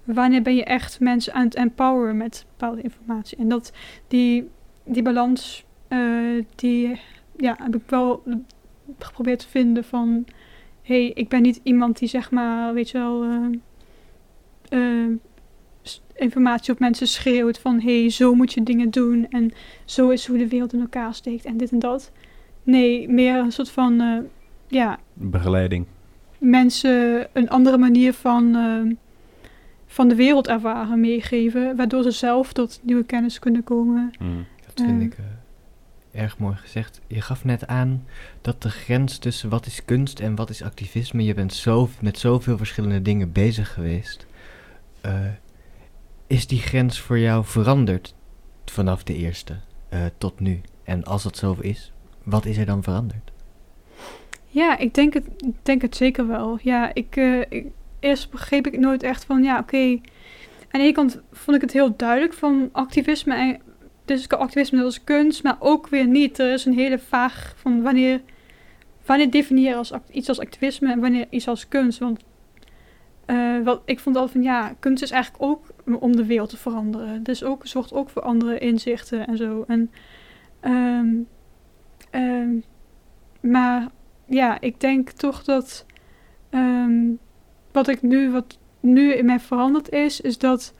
[0.05, 3.38] wanneer ben je echt mensen aan het empoweren met bepaalde informatie.
[3.38, 3.73] En dat,
[4.09, 4.49] die,
[4.85, 7.01] die balans, eh, die
[7.37, 8.23] ja, heb ik wel
[8.99, 10.25] geprobeerd te vinden van...
[10.83, 13.23] Hé, hey, ik ben niet iemand die zeg maar, weet je wel...
[13.23, 13.47] eh,
[14.68, 15.16] eh,
[16.14, 19.53] informatie op mensen schreeuwt van hé, hey, zo moet je dingen doen en
[19.85, 22.12] zo is hoe de wereld in elkaar steekt en dit en dat.
[22.62, 24.18] Nee, meer een soort van eh,
[24.68, 25.87] ja, Begeleiding.
[26.38, 28.96] mensen een andere manier van, eh,
[29.87, 34.11] van de wereld ervaren meegeven, waardoor ze zelf tot nieuwe kennis kunnen komen.
[34.18, 34.44] Mm.
[34.66, 35.07] Dat vind Eh.
[35.07, 35.24] ik eh,
[36.22, 37.01] erg mooi gezegd.
[37.07, 38.05] Je gaf net aan
[38.40, 42.18] dat de grens tussen wat is kunst en wat is activisme, je bent zo, met
[42.18, 44.27] zoveel verschillende dingen bezig geweest.
[46.28, 48.14] Is die grens voor jou veranderd
[48.64, 49.56] vanaf de eerste
[49.88, 50.60] eh, tot nu?
[50.84, 53.32] En als dat zo is, wat is er dan veranderd?
[54.46, 55.24] Ja, ik denk het,
[55.62, 56.58] denk het zeker wel.
[56.62, 57.64] Ja, eh, ik,
[58.00, 59.76] eerst begreep ik nooit echt van, ja, oké.
[59.76, 60.00] Aan
[60.70, 63.34] de ene kant vond ik het heel duidelijk van activisme.
[63.34, 63.60] En,
[64.04, 66.38] dus activisme is kunst, maar ook weer niet.
[66.38, 68.20] Er is een hele vaag van wanneer,
[69.06, 71.98] wanneer definieer als, iets als activisme en wanneer iets als kunst.
[71.98, 72.20] Want
[73.26, 76.57] eh, wat, ik vond altijd van, ja, kunst is eigenlijk ook om de wereld te
[76.57, 77.22] veranderen.
[77.22, 79.64] Dus ook, zorgt ook voor andere inzichten en zo.
[79.66, 79.90] En,
[80.61, 81.09] ehm,
[82.11, 82.51] ehm,
[83.40, 83.88] maar
[84.27, 85.87] ja, ik denk toch dat
[86.51, 87.12] ehm,
[87.72, 90.74] wat ik nu, wat nu in mij veranderd is, is dat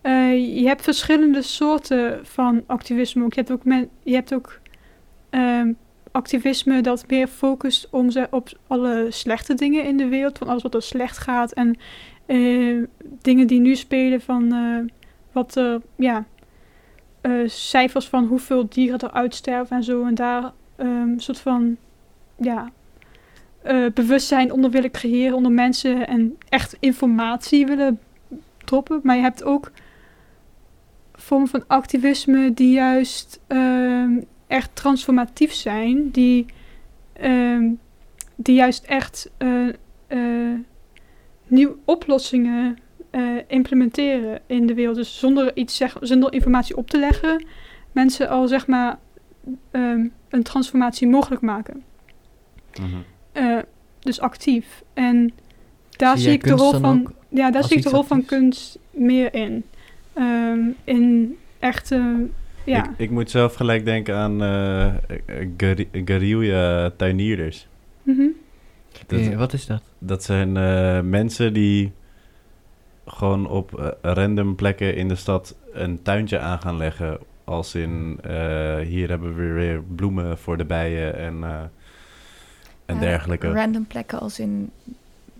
[0.00, 3.24] eh, je hebt verschillende soorten van activisme.
[3.24, 3.32] Ook.
[3.32, 4.60] Je hebt ook, men, je hebt ook
[6.10, 10.62] activisme dat meer focust om ze op alle slechte dingen in de wereld, van alles
[10.62, 11.76] wat er slecht gaat en
[12.30, 12.82] eh,
[13.22, 14.92] dingen die nu spelen van eh,
[15.32, 16.24] wat er, ja,
[17.20, 21.76] eh, cijfers van hoeveel dieren er uitsterven en zo en daar ehm, een soort van
[22.36, 22.70] ja,
[23.94, 28.00] bewustzijn onder willen creëren onder mensen en echt informatie willen
[28.64, 29.00] droppen.
[29.02, 29.70] Maar je hebt ook
[31.12, 36.46] vormen van activisme die juist ehm, echt transformatief zijn, die,
[37.12, 37.70] ehm,
[38.36, 39.30] die juist echt
[41.50, 42.78] nieuwe oplossingen
[43.10, 44.96] eh, implementeren in de wereld.
[44.96, 47.44] Dus zonder iets zeg, zonder informatie op te leggen,
[47.92, 48.98] mensen al zeg maar
[49.70, 51.82] ehm, een transformatie mogelijk maken.
[52.80, 52.96] Mhm.
[53.32, 53.58] Eh,
[54.00, 54.82] dus actief.
[54.94, 55.32] En
[55.90, 57.12] daar Zie ik de rol van.
[57.28, 59.64] Ja, daar zie ik de rol van kunst meer in.
[60.12, 62.26] Ehm, in echte.
[62.64, 62.84] Ja.
[62.84, 64.94] Ik, ik moet zelf gelijk denken aan eh
[65.56, 67.66] guerri- guerrilla tuinierders.
[68.02, 68.26] Mhm.
[69.10, 69.82] Dat, Eh, wat is dat?
[69.98, 71.92] dat zijn eh, mensen die
[73.06, 77.18] gewoon op eh, random plekken in de stad een tuintje aan gaan leggen.
[77.44, 81.60] Als in, eh, hier hebben we weer bloemen voor de bijen en, eh,
[82.86, 83.52] en dergelijke.
[83.52, 84.70] Random plekken als in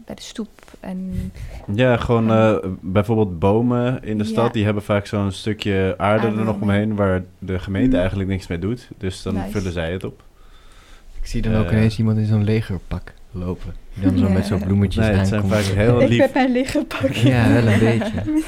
[0.07, 0.49] bij de stoep
[0.81, 1.33] en
[1.75, 4.31] Ja, gewoon eh, bijvoorbeeld bomen in de Ja.
[4.31, 6.95] stad, die hebben vaak zo'n stukje aarde er nog omheen.
[6.95, 7.99] waar de gemeente Mhm.
[7.99, 8.89] eigenlijk niks mee doet.
[8.99, 9.51] Dus dan Nice.
[9.51, 10.23] vullen zij het op.
[11.21, 13.75] Ik zie dan ook ineens iemand in zo'n legerpak lopen.
[13.95, 14.33] Die dan zo Ja.
[14.33, 16.19] met zo'n bloemetjes Nee, het zijn vaak heel ik lief.
[16.19, 17.11] ben mijn legerpak.
[17.11, 18.43] Ja, wel een beetje.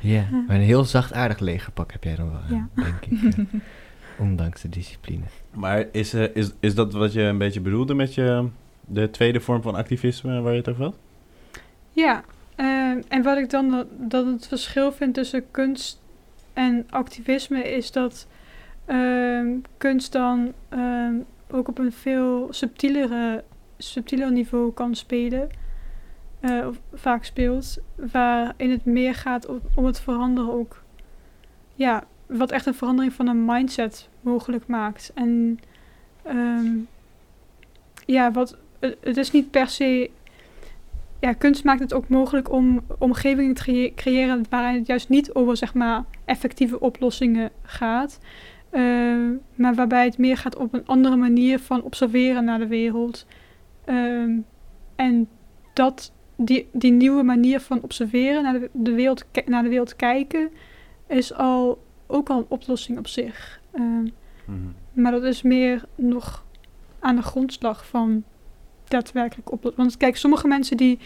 [0.00, 2.82] Ja, maar een heel zachtaardig legerpak heb jij dan wel aan, Ja.
[2.82, 3.34] denk ik.
[3.34, 3.44] eh,
[4.26, 5.22] ondanks de discipline.
[5.54, 8.46] Maar is, eh, is, is dat wat je een beetje bedoelde met je,
[8.86, 10.96] de tweede vorm van activisme waar je het over had?
[11.92, 12.24] Ja,
[12.54, 12.66] eh,
[13.08, 16.00] en wat ik dan dat, dat het verschil vind tussen kunst
[16.52, 18.26] en activisme is dat
[18.84, 21.14] ehm, kunst dan ehm,
[21.50, 23.44] ook op een veel subtielere,
[23.82, 25.48] subtieler niveau kan spelen.
[26.40, 27.78] eh, of vaak speelt,
[28.12, 30.82] waarin het meer gaat om, het veranderen ook.
[31.74, 35.10] Ja, wat echt een verandering van een mindset mogelijk maakt.
[35.14, 35.58] En
[36.22, 36.66] ehm,
[38.06, 38.56] ja, wat,
[39.00, 40.10] het, is niet per se
[41.20, 45.34] ja, kunst maakt het ook mogelijk om omgevingen te creë- creëren waarin het juist niet
[45.34, 48.18] over zeg maar, effectieve oplossingen gaat.
[48.70, 48.82] eh,
[49.54, 53.26] maar waarbij het meer gaat op een andere manier van observeren naar de wereld.
[53.90, 54.38] Ehm,
[54.96, 55.28] en
[55.72, 60.50] dat, die, die nieuwe manier van observeren, naar de, de wereld, naar de wereld kijken,
[61.06, 63.60] is al, ook al een oplossing op zich.
[63.72, 64.06] Ehm,
[64.92, 66.44] maar dat is meer nog
[66.98, 68.24] aan de grondslag van
[68.88, 69.72] daadwerkelijk op.
[69.76, 70.98] Want kijk, sommige mensen die,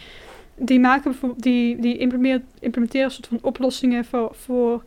[0.56, 4.84] die maken bijvoorbeeld, die, die implementeren, implementeren een soort van oplossingen voor, voor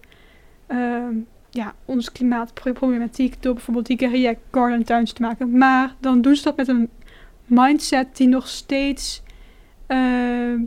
[0.67, 1.15] ehm,
[1.49, 5.57] ja, onze klimaatproblematiek door bijvoorbeeld die guerrilla garden tuins te maken.
[5.57, 6.89] Maar dan doen ze dat met een
[7.47, 9.21] mindset die nog steeds
[9.87, 10.59] ehm,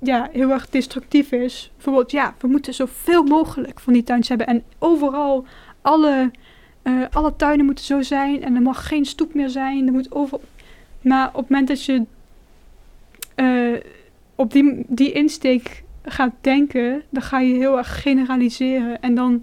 [0.00, 1.70] ja, heel erg destructief is.
[1.74, 5.44] Bijvoorbeeld, ja, we moeten zoveel mogelijk van die tuins hebben en overal
[5.82, 6.30] alle
[6.88, 9.86] eh, alle tuinen moeten zo zijn en er mag geen stoep meer zijn.
[9.86, 10.40] Er moet over...
[11.00, 12.04] Maar op het moment dat je
[13.34, 13.80] eh,
[14.34, 19.00] op die, die insteek gaat denken, dan ga je heel erg generaliseren.
[19.00, 19.42] En dan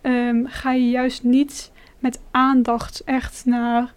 [0.00, 3.94] ehm, ga je juist niet met aandacht echt naar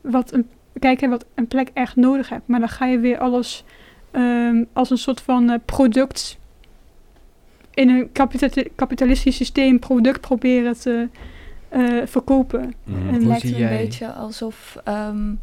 [0.00, 2.46] wat een, kijken wat een plek echt nodig hebt.
[2.48, 3.64] Maar dan ga je weer alles
[4.10, 6.38] ehm, als een soort van eh, product
[7.74, 11.08] in een kapita- kapitalistisch systeem product proberen te
[11.68, 12.74] eh, verkopen.
[12.84, 13.08] Mhm.
[13.08, 15.34] En Het lijkt een jij- beetje alsof ehm,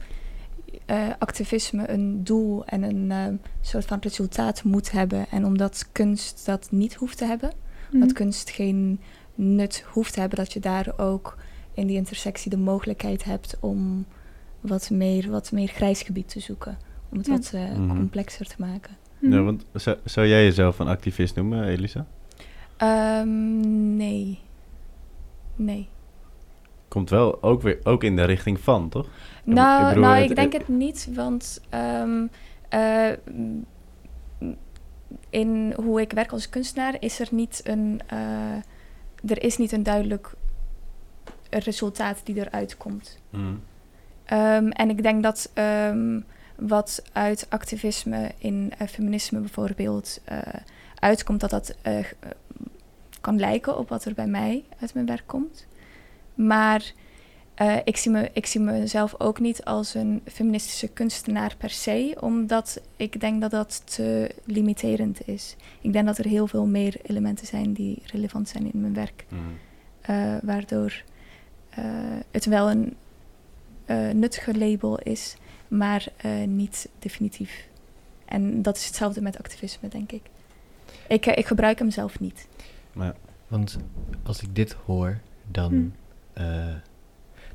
[0.86, 5.26] eh, activisme een doel en een ehm, soort van resultaat moet hebben.
[5.32, 7.52] En omdat kunst dat niet hoeft te hebben,
[7.92, 8.00] Mhm.
[8.00, 9.00] dat kunst geen
[9.36, 11.38] nut hoeft te hebben, dat je daar ook
[11.74, 14.06] in die intersectie de mogelijkheid hebt om
[14.62, 16.78] wat meer, wat meer grijs gebied te zoeken.
[17.12, 17.34] Om het Ja.
[17.34, 17.88] wat eh, Mhm.
[17.88, 18.98] complexer te maken.
[19.20, 19.34] Mhm.
[19.34, 22.06] Ja, want zou, zou jij jezelf een activist noemen, Elisa?
[22.78, 24.40] Ehm, nee.
[25.56, 25.88] Nee.
[26.88, 29.06] Komt wel ook weer ook in de richting van, toch?
[29.46, 32.26] Ik Nou, bedoel, nou het- ik denk het niet, want ehm,
[32.70, 33.12] eh,
[35.30, 38.54] in hoe ik werk als kunstenaar is er niet een, eh,
[39.32, 40.34] er is niet een duidelijk
[41.50, 43.20] resultaat die eruit komt.
[43.30, 43.54] Mhm.
[44.30, 46.20] Ehm, en ik denk dat ehm,
[46.56, 50.38] wat uit activisme in eh, feminisme bijvoorbeeld eh,
[50.96, 52.06] uitkomt, dat dat eh,
[53.22, 55.68] kan lijken op wat er bij mij uit mijn werk komt.
[56.34, 56.94] Maar
[57.84, 62.82] ik, zie me, ik zie mezelf ook niet als een feministische kunstenaar per se, omdat
[62.96, 65.56] ik denk dat dat te limiterend is.
[65.82, 69.26] Ik denk dat er heel veel meer elementen zijn die relevant zijn in mijn werk.
[69.30, 70.46] Mhm.
[70.46, 71.04] Waardoor
[72.32, 72.96] het wel een
[73.90, 75.36] eh, nuttiger label is,
[75.68, 77.68] maar eh, niet definitief.
[78.26, 80.22] En dat is hetzelfde met activisme, denk ik.
[81.08, 82.48] Ik, eh, ik gebruik hem zelf niet.
[82.94, 83.16] Maar,
[83.48, 83.78] Want
[84.24, 85.72] als ik dit hoor, dan,
[86.34, 86.82] Hmm.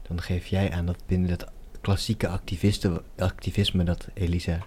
[0.02, 1.46] dan geef jij aan dat binnen het
[1.80, 2.28] klassieke
[3.16, 4.58] activisme dat Elisa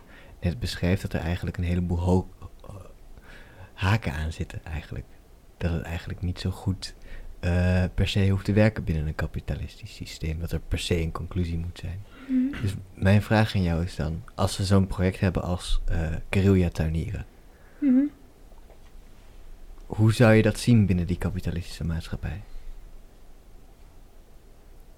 [0.41, 2.27] net beschrijft, dat er eigenlijk een heleboel
[3.73, 5.05] haken aan zitten eigenlijk.
[5.57, 6.93] Dat het eigenlijk niet zo goed
[7.39, 10.39] eh, per se hoeft te werken binnen een kapitalistisch systeem.
[10.39, 11.99] Dat er per se een conclusie moet zijn.
[12.27, 12.61] Mhm.
[12.61, 16.69] Dus mijn vraag aan jou is dan, als we zo'n project hebben als eh guerrilla
[16.69, 17.25] tuinieren,
[17.79, 18.03] Mhm.
[19.85, 22.41] hoe zou je dat zien binnen die kapitalistische maatschappij?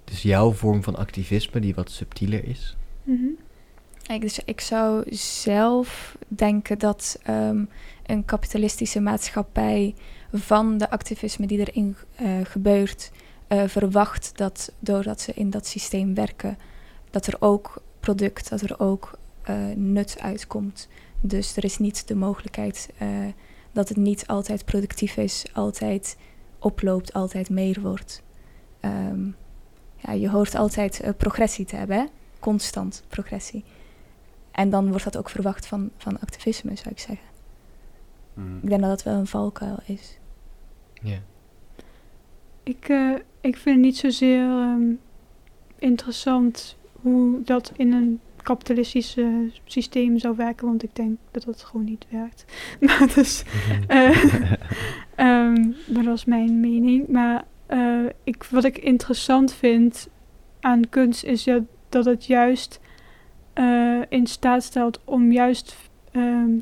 [0.04, 2.76] Dus jouw vorm van activisme die wat subtieler is.
[3.02, 3.26] Mhm.
[4.02, 7.64] Kijk, dus ik zou zelf denken dat ehm,
[8.06, 9.94] een kapitalistische maatschappij
[10.32, 13.10] van de activisme die erin eh, gebeurt,
[13.46, 16.58] eh, verwacht dat doordat ze in dat systeem werken,
[17.10, 20.88] dat er ook product, dat er ook eh, nut uitkomt.
[21.20, 22.88] Dus er is niet de mogelijkheid
[23.72, 26.16] dat het niet altijd productief is, altijd
[26.58, 28.22] oploopt, altijd meer wordt.
[28.80, 29.26] Ehm,
[29.96, 32.04] ja, je hoort altijd progressie te hebben, hè?
[32.38, 33.64] constant progressie.
[34.50, 37.26] En dan wordt dat ook verwacht van, van activisme, zou ik zeggen.
[38.34, 38.58] Mm.
[38.62, 40.19] Ik denk dat dat wel een valkuil is.
[41.02, 41.18] Ja.
[42.62, 44.92] Ik, eh, ik vind het niet zozeer ehm,
[45.78, 49.26] interessant hoe dat in een kapitalistisch eh,
[49.64, 52.44] systeem zou werken, want ik denk dat dat gewoon niet werkt.
[52.80, 53.44] maar, dus,
[53.86, 54.24] eh,
[55.14, 57.08] ehm, maar dat is mijn mening.
[57.08, 57.44] Maar
[58.24, 60.08] ik, wat ik interessant vind
[60.60, 62.80] aan kunst is dat, dat het juist
[64.08, 65.76] in staat stelt om juist
[66.12, 66.58] ehm,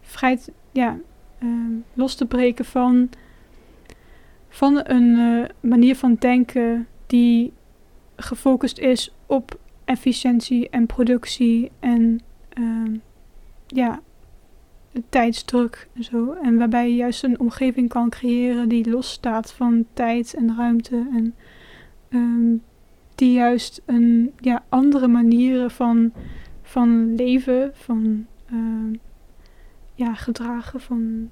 [0.00, 0.38] vrij
[0.72, 0.98] ja,
[1.94, 3.10] los te breken van
[4.50, 7.52] van een eh, manier van denken die
[8.16, 12.96] gefocust is op efficiëntie en productie en ehm,
[13.66, 14.00] ja,
[15.08, 16.32] tijdsdruk en zo.
[16.32, 21.34] En waarbij je juist een omgeving kan creëren die losstaat van tijd en ruimte en
[22.08, 22.56] ehm,
[23.14, 26.12] die juist een ja, andere manieren van,
[26.62, 28.94] van leven, van ehm,
[29.94, 31.30] ja, gedragen, van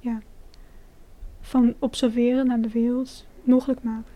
[0.00, 0.20] ja,
[1.48, 4.12] van observeren naar de wereld mogelijk maken.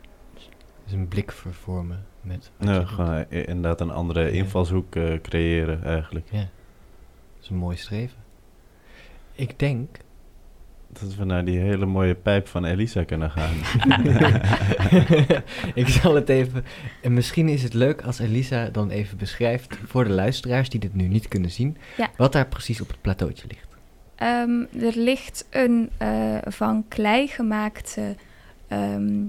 [0.84, 6.26] Dus een blik vervormen met Ja, gewoon eh, inderdaad een andere invalshoek eh, creëren eigenlijk.
[6.30, 6.48] Ja, dat
[7.42, 8.18] is een mooi streven.
[9.32, 9.96] Ik denk...
[11.00, 13.54] Dat we naar die hele mooie pijp van Elisa kunnen gaan.
[15.74, 16.64] ik zal het even...
[17.02, 20.94] En misschien is het leuk als Elisa dan even beschrijft voor de luisteraars die dit
[20.94, 22.10] nu niet kunnen zien, Ja.
[22.16, 23.71] wat daar precies op het plateautje ligt.
[24.22, 28.14] Ehm, er ligt een eh, van klei gemaakte
[28.68, 29.24] ehm,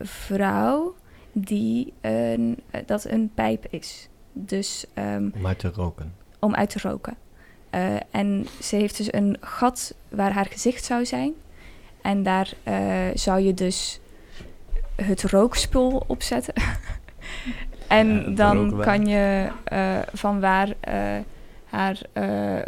[0.00, 0.94] vrouw
[1.32, 4.08] die een, eh, dat een pijp is.
[4.32, 6.14] Dus ehm, Om uit te roken.
[6.38, 7.16] om uit te roken.
[7.70, 11.32] Eh, en ze heeft dus een gat waar haar gezicht zou zijn.
[12.02, 12.52] En daar
[13.14, 14.00] zou je dus
[14.94, 16.54] het rookspul op zetten.
[17.88, 19.50] en Ja, dan kan je
[20.12, 20.74] van waar
[21.64, 22.00] haar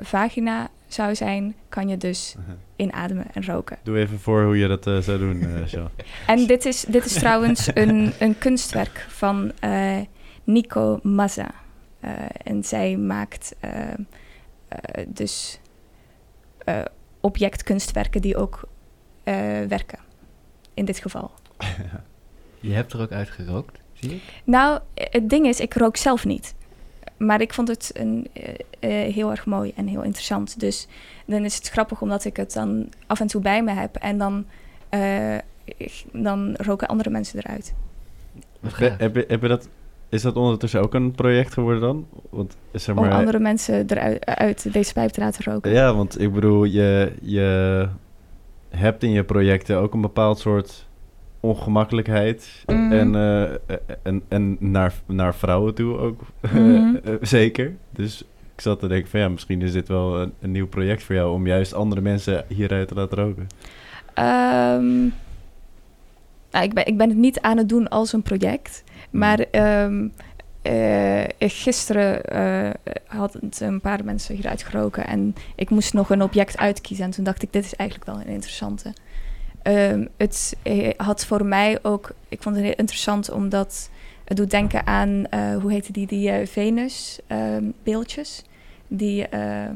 [0.02, 2.36] vagina zou zijn, kan je dus
[2.76, 3.78] inademen en roken.
[3.82, 5.90] Doe even voor hoe je dat eh, zou doen, eh Jean.
[6.26, 9.98] En dit is, dit is trouwens een, een kunstwerk van eh,
[10.44, 11.50] Nico Mazza.
[12.00, 12.12] Eh,
[12.44, 13.54] en zij maakt
[15.08, 15.60] dus
[16.66, 16.82] eh,
[17.20, 18.68] objectkunstwerken die ook
[19.22, 19.34] eh,
[19.68, 19.98] werken.
[20.74, 21.30] In dit geval.
[22.60, 24.22] Je hebt er ook uit gerookt, zie ik.
[24.44, 26.54] Nou, het ding is, ik rook zelf niet.
[27.16, 30.60] Maar ik vond het een, eh, eh, heel erg mooi en heel interessant.
[30.60, 30.86] Dus
[31.26, 33.96] dan is het grappig omdat ik het dan af en toe bij me heb.
[33.96, 34.44] En dan,
[34.88, 37.74] eh, ik- dan roken andere mensen eruit.
[38.60, 39.68] Be- heb je, heb je dat,
[40.08, 42.06] is dat ondertussen ook een project geworden dan?
[42.30, 45.70] Want, zeg om maar, andere mensen eruit uit deze pijp te laten roken.
[45.72, 47.88] Ja, want ik bedoel, je, je
[48.68, 50.85] hebt in je projecten ook een bepaald soort
[51.46, 52.64] ongemakkelijkheid.
[52.66, 52.92] Mhm.
[52.92, 56.20] En, eh, en, en naar, naar vrouwen toe ook
[56.52, 56.96] Mhm.
[57.04, 57.76] eh, zeker.
[57.90, 61.02] Dus ik zat te denken van ja, misschien is dit wel een, een nieuw project
[61.02, 63.46] voor jou om juist andere mensen hieruit te laten roken.
[64.14, 64.98] Ehm,
[66.50, 68.84] nou, ik, ben, ik ben het niet aan het doen als een project.
[69.10, 70.08] Maar ehm,
[70.62, 72.70] eh, gisteren eh
[73.06, 75.06] hadden een paar mensen hieruit geroken.
[75.06, 77.04] En ik moest nog een object uitkiezen.
[77.04, 78.92] En toen dacht ik, dit is eigenlijk wel een interessante.
[79.66, 82.10] Ehm, het eh, had voor mij ook...
[82.28, 83.90] Ik vond het heel interessant omdat...
[84.24, 88.42] Het doet denken aan, eh, hoe heette die, die eh, Venus-beeldjes.
[88.88, 89.70] die eh, eh,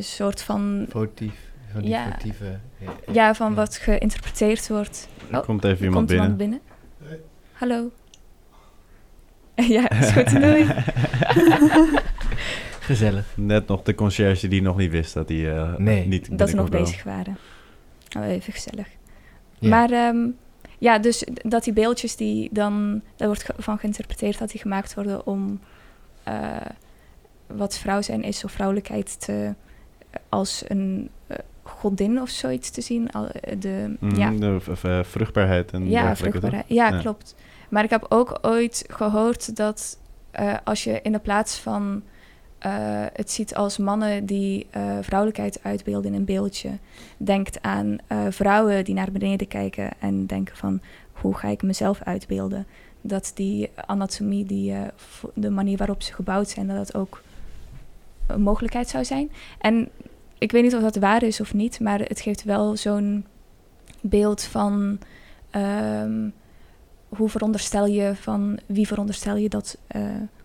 [0.00, 0.86] soort van...
[0.88, 1.34] Votief,
[1.72, 2.10] van die Ja.
[2.12, 2.58] votieve...
[2.78, 2.90] ja.
[3.12, 5.08] Ja, van wat geïnterpreteerd wordt.
[5.30, 6.60] Er Oh, komt even iemand komt iemand binnen.
[6.98, 7.18] binnen.
[7.52, 7.90] Hallo.
[9.76, 10.30] ja, is goed.
[10.42, 10.66] Doei.
[12.80, 13.26] Gezellig.
[13.36, 16.06] Net nog de conciërge die nog niet wist dat hij eh, Nee.
[16.06, 17.38] niet dat we nog bezig waren.
[18.18, 18.86] Oh, even gezellig.
[19.58, 19.68] Ja.
[19.68, 20.26] Maar ehm,
[20.78, 24.94] ja, dus dat die beeldjes die dan, daar wordt ge- van geïnterpreteerd dat die gemaakt
[24.94, 25.60] worden om
[26.22, 26.56] eh,
[27.46, 29.54] wat vrouw zijn is of vrouwelijkheid te,
[30.28, 33.10] als een eh, godin of zoiets te zien.
[33.10, 34.60] Al, eh, de, Mhm, ja, de
[35.04, 36.64] vruchtbaarheid en ja, vruchtbaarheid.
[36.68, 37.00] Ja, Ja.
[37.00, 37.34] klopt.
[37.68, 39.98] Maar ik heb ook ooit gehoord dat
[40.64, 42.02] als je in de plaats van
[42.58, 46.70] eh, het ziet als mannen die eh, vrouwelijkheid uitbeelden in een beeldje,
[47.16, 50.80] denkt aan eh, vrouwen die naar beneden kijken en denken van
[51.12, 52.66] hoe ga ik mezelf uitbeelden.
[53.00, 54.74] Dat die anatomie, die,
[55.34, 57.22] de manier waarop ze gebouwd zijn, dat dat ook
[58.26, 59.30] een mogelijkheid zou zijn.
[59.58, 59.88] En
[60.38, 63.26] ik weet niet of dat waar is of niet, maar het geeft wel zo'n
[64.00, 64.98] beeld van
[65.50, 66.28] ehm,
[67.08, 69.78] hoe veronderstel je van wie veronderstel je dat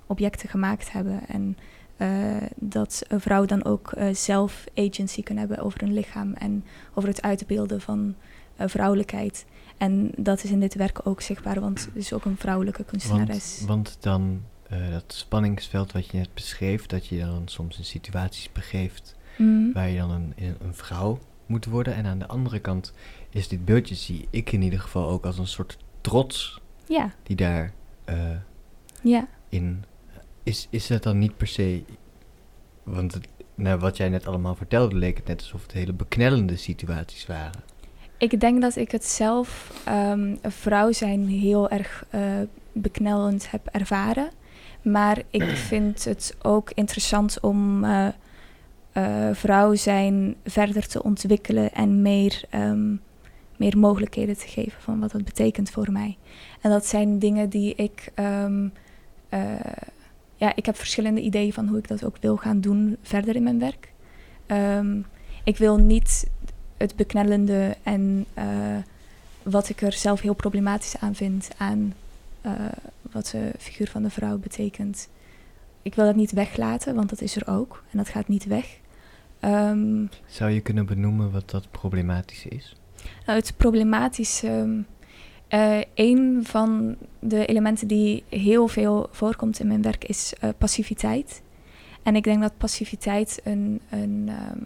[0.08, 1.58] objecten gemaakt hebben en
[1.98, 6.66] eh, dat een vrouw dan ook eh, zelf agency kan hebben over hun lichaam en
[6.94, 8.16] over het uitbeelden van
[8.56, 9.46] eh, vrouwelijkheid.
[9.78, 13.58] En dat is in dit werk ook zichtbaar, want het is ook een vrouwelijke kunstenares.
[13.58, 14.42] Want, want dan
[14.92, 19.72] dat spanningsveld wat je net beschreef, dat je dan soms in situaties begeeft Mhm.
[19.74, 21.96] waar je dan een, een vrouw moet worden.
[21.96, 22.94] En aan de andere kant
[23.30, 27.36] is dit beeldje, zie ik in ieder geval ook als een soort trots Ja, die
[27.36, 27.74] daar
[29.02, 29.28] ja.
[29.50, 29.84] in.
[30.44, 31.84] Is, is dat dan niet per se.
[32.84, 36.56] Want het, nou, wat jij net allemaal vertelde, leek het net alsof het hele beknellende
[36.56, 37.64] situaties waren.
[38.18, 42.22] Ik denk dat ik het zelf, ehm, vrouw zijn, heel erg eh,
[42.72, 44.30] beknellend heb ervaren.
[44.82, 48.08] Maar ik vind het ook interessant om eh,
[49.32, 52.96] vrouw zijn verder te ontwikkelen en meer, ehm,
[53.58, 56.18] meer mogelijkheden te geven van wat dat betekent voor mij.
[56.62, 58.12] En dat zijn dingen die ik.
[58.16, 58.68] ehm,
[59.30, 59.42] eh,
[60.36, 63.44] ja, ik heb verschillende ideeën van hoe ik dat ook wil gaan doen verder in
[63.44, 63.92] mijn werk.
[64.46, 65.00] Ehm,
[65.44, 66.28] ik wil niet
[66.78, 68.46] het beknellende en eh,
[69.44, 71.94] wat ik er zelf heel problematisch aan vind aan
[72.42, 72.52] eh,
[73.12, 75.10] wat de figuur van de vrouw betekent.
[75.82, 78.78] Ik wil dat niet weglaten, want dat is er ook en dat gaat niet weg.
[79.40, 82.76] Ehm, Zou je kunnen benoemen wat dat problematische is?
[83.26, 84.48] nou, het problematische.
[84.48, 84.82] ehm,
[85.54, 91.42] eh, een van de elementen die heel veel voorkomt in mijn werk is eh, passiviteit.
[92.04, 94.60] En ik denk dat passiviteit een, een ehm,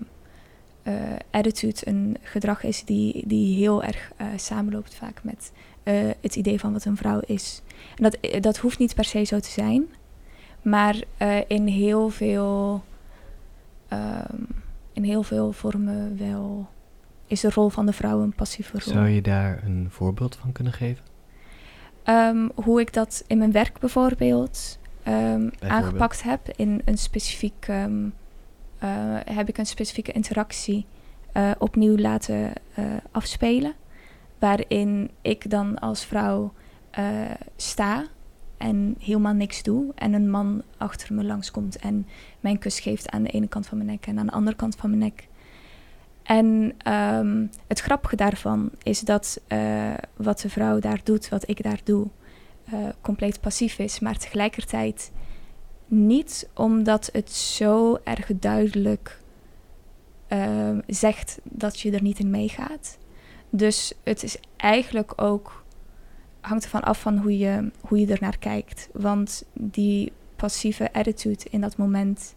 [0.84, 5.52] eh, attitude, een gedrag is die, die heel erg samenloopt vaak met
[6.22, 7.62] het idee van wat een vrouw is.
[7.96, 9.86] En dat, dat hoeft niet per se zo te zijn,
[10.62, 11.04] maar
[11.48, 12.84] in heel veel,
[13.88, 14.42] ehm,
[14.94, 16.68] in heel veel vormen wel
[17.28, 18.94] is de rol van de vrouw een passieve rol.
[18.94, 21.04] Zou je daar een voorbeeld van kunnen geven?
[22.04, 28.06] Ehm, hoe ik dat in mijn werk bijvoorbeeld, ehm, aangepakt heb in een specifiek, ehm,
[28.80, 28.90] eh,
[29.26, 30.86] heb ik een specifieke interactie
[31.32, 33.74] eh, opnieuw laten eh, afspelen,
[34.40, 36.54] waarin ik dan als vrouw
[37.56, 38.06] sta
[38.58, 42.08] en helemaal niks doe en een man achter me langskomt en
[42.40, 44.76] mijn kus geeft aan de ene kant van mijn nek en aan de andere kant
[44.76, 45.28] van mijn nek.
[46.28, 51.64] En ehm, het grappige daarvan is dat eh, wat de vrouw daar doet, wat ik
[51.64, 52.08] daar doe,
[52.66, 55.12] eh, compleet passief is, maar tegelijkertijd
[55.86, 59.22] niet omdat het zo erg duidelijk
[60.28, 62.98] ehm, zegt dat je er niet in meegaat.
[63.50, 65.64] Dus het is eigenlijk ook,
[66.42, 68.90] hangt ervan af van hoe je, hoe je er naar kijkt.
[68.94, 72.36] Want die passieve attitude in dat moment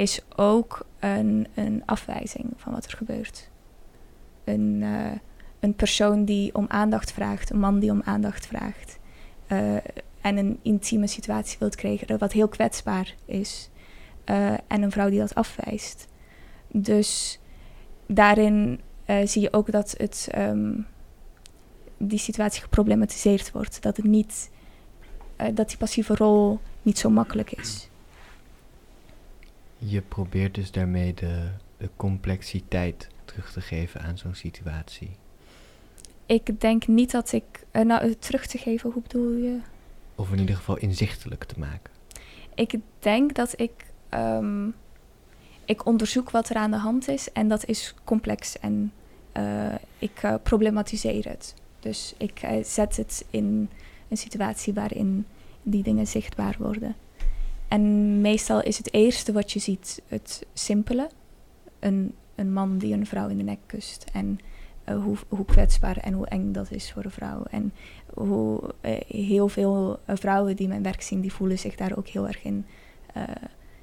[0.00, 3.50] is ook een, een afwijzing van wat er gebeurt.
[4.44, 5.18] Een, eh,
[5.60, 8.98] een persoon die om aandacht vraagt, een man die om aandacht vraagt.
[9.46, 9.76] eh,
[10.20, 13.70] en een intieme situatie wilt krijgen, wat heel kwetsbaar is.
[14.24, 16.08] eh, en een vrouw die dat afwijst.
[16.68, 17.40] Dus
[18.06, 18.80] daarin
[19.24, 20.72] zie je ook dat het, ehm,
[21.98, 23.82] die situatie geproblematiseerd wordt.
[23.82, 24.50] Dat, het niet,
[25.54, 27.89] dat die passieve rol niet zo makkelijk is.
[29.82, 35.10] Je probeert dus daarmee de, de complexiteit terug te geven aan zo'n situatie.
[36.26, 37.44] Ik denk niet dat ik.
[37.70, 39.58] eh, nou, eh, terug te geven, hoe bedoel je?
[40.14, 41.92] Of in ieder geval inzichtelijk te maken.
[42.54, 43.70] Ik denk dat ik.
[44.08, 44.68] ehm,
[45.64, 48.92] ik onderzoek wat er aan de hand is en dat is complex en
[49.32, 51.54] eh, ik problematiseer het.
[51.80, 53.68] Dus ik zet het in
[54.08, 55.26] een situatie waarin
[55.62, 56.96] die dingen zichtbaar worden.
[57.70, 61.08] En meestal is het eerste wat je ziet het simpele.
[61.78, 64.04] Een, een man die een vrouw in de nek kust.
[64.12, 64.38] En
[64.84, 67.42] eh, hoe, hoe kwetsbaar en hoe eng dat is voor een vrouw.
[67.50, 67.72] En
[68.14, 72.06] hoe eh, heel veel eh, vrouwen die mijn werk zien, die voelen zich daar ook
[72.08, 72.66] heel erg in.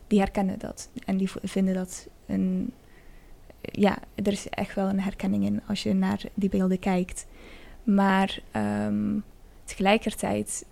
[0.08, 0.90] die herkennen dat.
[1.06, 2.74] En die vinden dat een...
[3.62, 7.28] Ja, er is echt wel een herkenning in als je naar die beelden kijkt.
[7.84, 9.20] Maar ehm,
[9.64, 10.66] tegelijkertijd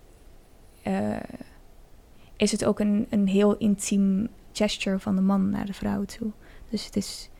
[2.36, 6.30] is het ook een, een heel intiem gesture van de man naar de vrouw toe.
[6.68, 7.30] Dus het is...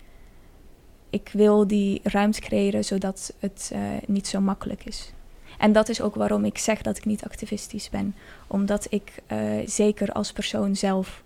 [1.10, 5.12] Ik wil die ruimte creëren zodat het eh, niet zo makkelijk is.
[5.58, 8.14] En dat is ook waarom ik zeg dat ik niet activistisch ben.
[8.46, 11.24] Omdat ik eh, zeker als persoon zelf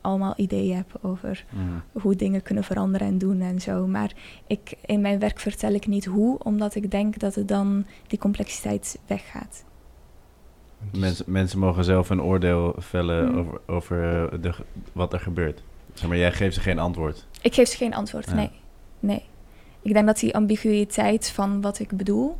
[0.00, 1.82] allemaal ideeën heb over Mm.
[1.92, 3.86] hoe dingen kunnen veranderen en doen en zo.
[3.86, 4.12] Maar
[4.46, 8.18] ik, in mijn werk vertel ik niet hoe, omdat ik denk dat het dan die
[8.18, 9.64] complexiteit weggaat.
[10.92, 13.38] Mensen, mensen mogen zelf een oordeel vellen Mm.
[13.38, 14.54] over, over eh, de,
[14.92, 15.62] wat er gebeurt.
[15.94, 17.26] Zeg maar, jij geeft ze geen antwoord.
[17.42, 18.34] Ik geef ze geen antwoord, Ja.
[18.34, 18.50] nee.
[19.00, 19.24] Nee.
[19.82, 22.38] Ik denk dat die ambiguïteit van wat ik bedoel,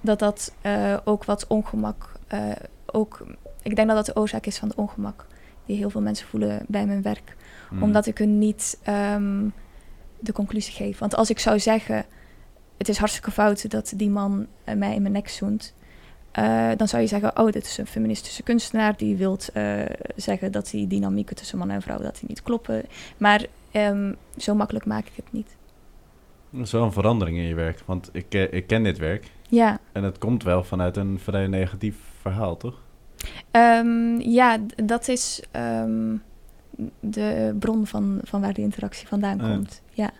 [0.00, 2.40] dat dat eh, ook wat ongemak, eh,
[2.86, 3.26] ook,
[3.62, 5.26] ik denk dat dat de oorzaak is van het ongemak
[5.66, 7.36] die heel veel mensen voelen bij mijn werk.
[7.70, 7.82] Mm.
[7.82, 9.48] Omdat ik hun niet ehm,
[10.18, 10.98] de conclusie geef.
[10.98, 12.04] Want als ik zou zeggen,
[12.78, 14.46] het is hartstikke fout dat die man
[14.76, 15.74] mij in mijn nek zoent.
[16.34, 19.38] Eh, dan zou je zeggen, oh, dit is een feministische kunstenaar die wil
[20.16, 22.82] zeggen dat die dynamieken tussen man en vrouw dat die niet kloppen.
[23.16, 25.56] Maar ehm, zo makkelijk maak ik het niet.
[26.50, 27.82] Dat is wel een verandering in je werk.
[27.84, 29.30] Want ik, eh, ik ken dit werk.
[29.48, 32.80] Ja, En het komt wel vanuit een vrij negatief verhaal, toch?
[33.50, 36.16] Ehm, ja dat is ehm,
[37.00, 39.82] de bron van, van waar die interactie vandaan komt.
[39.90, 40.10] Ja.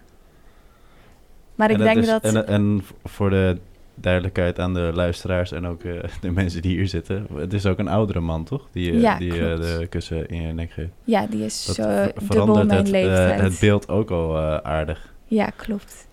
[1.55, 2.25] Maar ik denk is- dat...
[2.25, 3.59] En, en voor de
[3.95, 7.27] duidelijkheid aan de luisteraars en ook eh, de mensen die hier zitten.
[7.35, 8.69] Het is ook een oudere man, toch?
[8.73, 10.91] Die, eh, Ja, die eh, de kussen in je nek geeft.
[11.05, 13.41] Ja, die is Dat ver- dubbel verandert mijn het, leeftijd.
[13.41, 15.13] het beeld ook al eh, aardig.
[15.27, 16.07] Ja, klopt.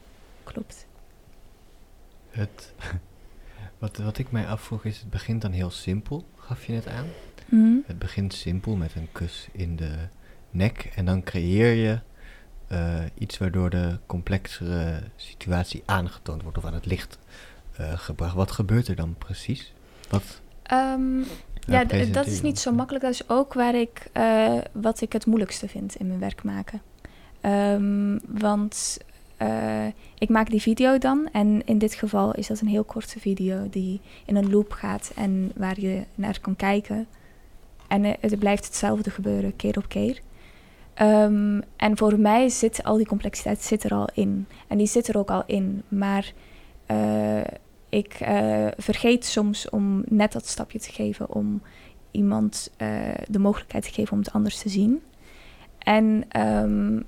[0.43, 0.87] Klopt.
[2.29, 2.73] Het,
[3.79, 7.05] wat, wat ik mij afvroeg is, het begint dan heel simpel, gaf je net aan.
[7.45, 7.75] Mhm.
[7.85, 9.91] Het begint simpel met een kus in de
[10.49, 11.99] nek en dan creëer je
[12.67, 17.19] eh, iets waardoor de complexere situatie aangetoond wordt of aan het licht
[17.77, 18.35] eh, gebracht.
[18.35, 19.73] Wat gebeurt er dan precies?
[20.09, 21.19] Wat, Ehm,
[21.65, 23.03] Ja, dat is niet zo makkelijk.
[23.03, 26.81] Dat is ook waar ik, eh, wat ik het moeilijkste vind in mijn werk maken.
[27.41, 28.97] Ehm, want
[29.37, 29.85] eh,
[30.17, 31.29] ik maak die video dan.
[31.31, 35.11] En in dit geval is dat een heel korte video die in een loop gaat
[35.15, 37.07] en waar je naar kan kijken.
[37.87, 40.19] En het blijft hetzelfde gebeuren, keer op keer.
[40.93, 44.47] Ehm, en voor mij zit al die complexiteit zit er al in.
[44.67, 45.83] En die zit er ook al in.
[45.87, 46.33] Maar
[47.89, 51.61] ik eh, vergeet soms om net dat stapje te geven om
[52.11, 52.87] iemand eh,
[53.29, 55.01] de mogelijkheid te geven om het anders te zien.
[55.77, 56.99] En ehm,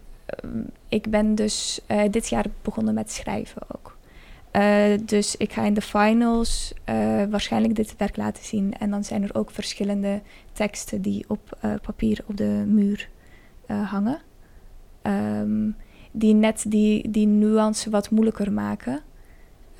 [0.88, 3.98] ik ben dus eh, dit jaar begonnen met schrijven ook.
[4.52, 8.74] Eh, dus ik ga in de finals eh, waarschijnlijk dit werk laten zien.
[8.78, 10.22] En dan zijn er ook verschillende
[10.52, 13.10] teksten die op eh, papier op de muur
[13.66, 14.22] eh, hangen.
[15.02, 15.70] Ehm,
[16.12, 19.02] die net die, die nuance wat moeilijker maken.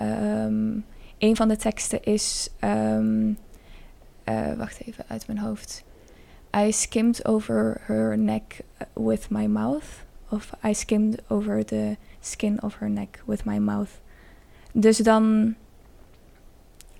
[0.08, 0.78] Ehm,
[1.18, 2.50] een van de teksten is.
[2.60, 3.32] ehm,
[4.24, 5.84] eh, wacht even uit mijn hoofd.
[6.58, 8.60] I skimmed over her neck
[8.94, 9.86] with my mouth.
[10.30, 13.90] Of I skimmed over the skin of her neck with my mouth.
[14.74, 15.56] Dus dan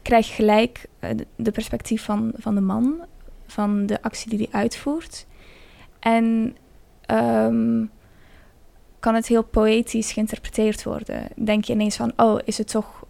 [0.02, 3.06] krijg je gelijk eh, de- perspectief van, van de man,
[3.48, 5.26] van de actie die hij uitvoert.
[6.00, 6.56] En
[7.06, 7.86] ehm,
[9.04, 11.28] kan het heel poëtisch geïnterpreteerd worden.
[11.36, 13.06] Denk je ineens van, oh, is het toch,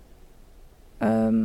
[0.97, 1.43] ehm,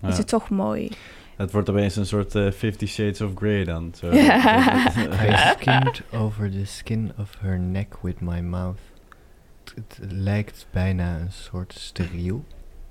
[0.00, 0.08] Ja.
[0.08, 0.90] is het toch mooi?
[1.36, 3.92] Het wordt opeens een soort eh, Fifty Shades of Grey dan.
[3.94, 4.10] Zo.
[5.26, 8.80] I skimmed over the skin of her neck with my mouth.
[9.74, 12.44] Het, lijkt bijna een soort steriel.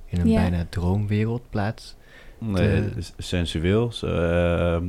[0.06, 1.96] In een bijna droomwereld plaats.
[2.38, 3.92] Nee, het is sensueel.
[4.02, 4.86] Ehm,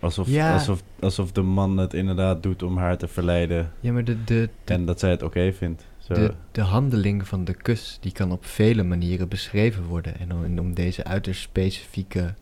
[0.00, 0.52] alsof, Ja.
[0.52, 3.72] alsof, alsof de man het inderdaad doet om haar te verleiden.
[3.80, 5.86] Ja, maar de, de, de, En dat zij het oké vindt.
[5.98, 6.14] Zo.
[6.14, 10.18] de, de handeling van de kus, die kan op vele manieren beschreven worden.
[10.18, 12.34] En om, om deze uiterst specifieke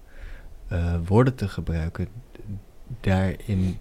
[0.68, 2.08] eh, woorden te gebruiken,
[3.00, 3.78] daarin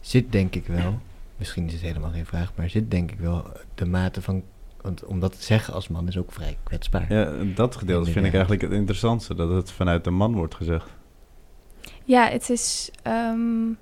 [0.00, 0.98] zit denk ik wel,
[1.36, 4.42] misschien is het helemaal geen vraag, maar zit denk ik wel de mate van,
[4.80, 7.12] want om dat te zeggen als man is ook vrij kwetsbaar.
[7.12, 9.34] Ja, dat gedeelte vind ik eigenlijk het interessantste.
[9.34, 10.90] Dat het vanuit de man wordt gezegd.
[12.04, 13.72] Ja, het is ehm,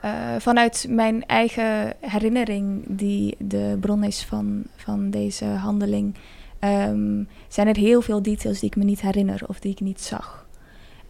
[0.00, 6.14] eh, vanuit mijn eigen herinnering, die de bron is van, van deze handeling,
[6.58, 10.00] ehm, zijn er heel veel details die ik me niet herinner of die ik niet
[10.00, 10.46] zag.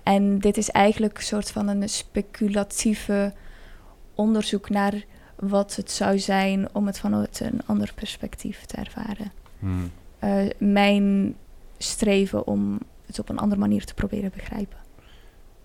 [0.03, 3.33] En dit is eigenlijk een soort van een speculatieve
[4.15, 5.05] onderzoek naar
[5.37, 9.33] wat het zou zijn om het vanuit een ander perspectief te ervaren.
[9.59, 9.91] Hmm.
[10.19, 11.37] Eh, mijn
[11.79, 14.82] streven om het op een andere manier te proberen begrijpen.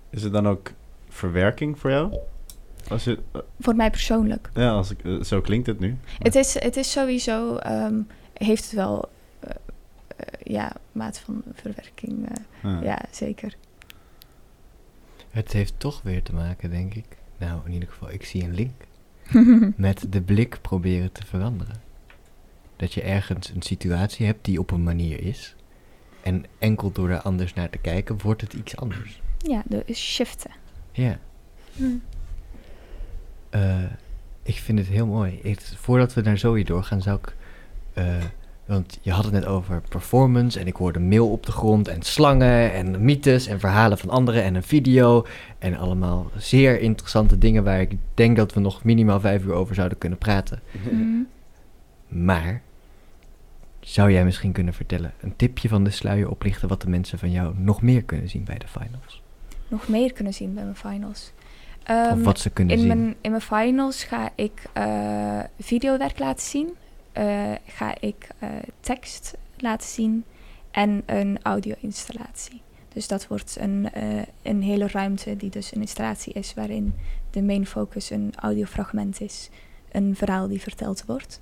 [0.10, 0.72] Is het dan ook
[1.10, 2.18] verwerking voor jou?
[2.89, 3.20] Als je,
[3.60, 4.49] Voor mij persoonlijk.
[4.53, 5.97] ja, als ik, eh, zo klinkt het nu.
[6.20, 8.01] Het is, het is sowieso, ehm,
[8.34, 9.49] heeft het wel, eh,
[10.18, 12.28] eh, ja, maat van verwerking.
[12.62, 12.82] Ja.
[12.82, 13.55] ja, zeker.
[15.30, 17.05] Het heeft toch weer te maken, denk ik.
[17.38, 18.86] Nou, in ieder geval, ik zie een link.
[19.76, 21.76] Met de blik proberen te veranderen.
[22.76, 25.55] Dat je ergens een situatie hebt die op een manier is.
[26.24, 29.22] En enkel door er anders naar te kijken, wordt het iets anders.
[29.38, 30.51] Ja, de shiften.
[30.91, 31.19] Ja.
[31.75, 31.83] Hm.
[33.49, 33.83] Eh,
[34.43, 35.39] ik vind het heel mooi.
[35.43, 37.35] Ik- voordat we naar Zoe doorgaan, zou ik.
[37.93, 38.15] eh,
[38.65, 40.59] want je had het net over performance.
[40.59, 41.88] En ik hoorde mail op de grond.
[41.88, 42.73] En slangen.
[42.73, 43.47] En mythes.
[43.47, 44.43] En verhalen van anderen.
[44.43, 45.25] En een video.
[45.59, 49.75] En allemaal zeer interessante dingen waar ik denk dat we nog minimaal vijf uur over
[49.75, 50.61] zouden kunnen praten.
[50.71, 51.05] Mhm.
[52.25, 52.61] Maar.
[53.79, 57.31] Zou jij misschien kunnen vertellen, een tipje van de sluier oplichten wat de mensen van
[57.31, 59.21] jou nog meer kunnen zien bij de finals?
[59.68, 61.32] Nog meer kunnen zien bij mijn finals.
[61.80, 62.88] of Ehm, wat ze kunnen in, zien?
[62.88, 66.70] mijn, in mijn finals ga ik eh, videowerk laten zien.
[67.11, 68.49] Eh, ga ik eh,
[68.80, 70.24] tekst laten zien.
[70.72, 72.61] En een audio-installatie.
[72.93, 73.89] Dus dat wordt een,
[74.41, 76.93] een hele ruimte die dus een installatie is waarin
[77.30, 79.49] de main focus een audiofragment is.
[79.91, 81.41] Een verhaal die verteld wordt.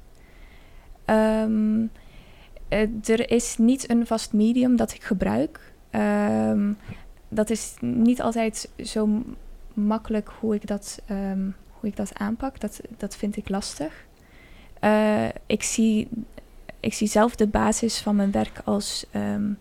[1.05, 1.85] Ehm,
[2.67, 5.73] eh, er is niet een vast medium dat ik gebruik.
[5.89, 6.73] Ehm,
[7.29, 9.23] dat is niet altijd zo
[9.73, 12.59] makkelijk hoe ik dat, ehm, hoe ik dat aanpak.
[12.59, 14.05] Dat, dat vind ik lastig.
[14.79, 16.07] Eh, ik, zie,
[16.79, 19.51] ik zie zelf de basis van mijn werk als ehm,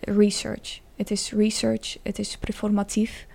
[0.00, 0.80] research.
[0.96, 3.26] Het is research, het is performatief.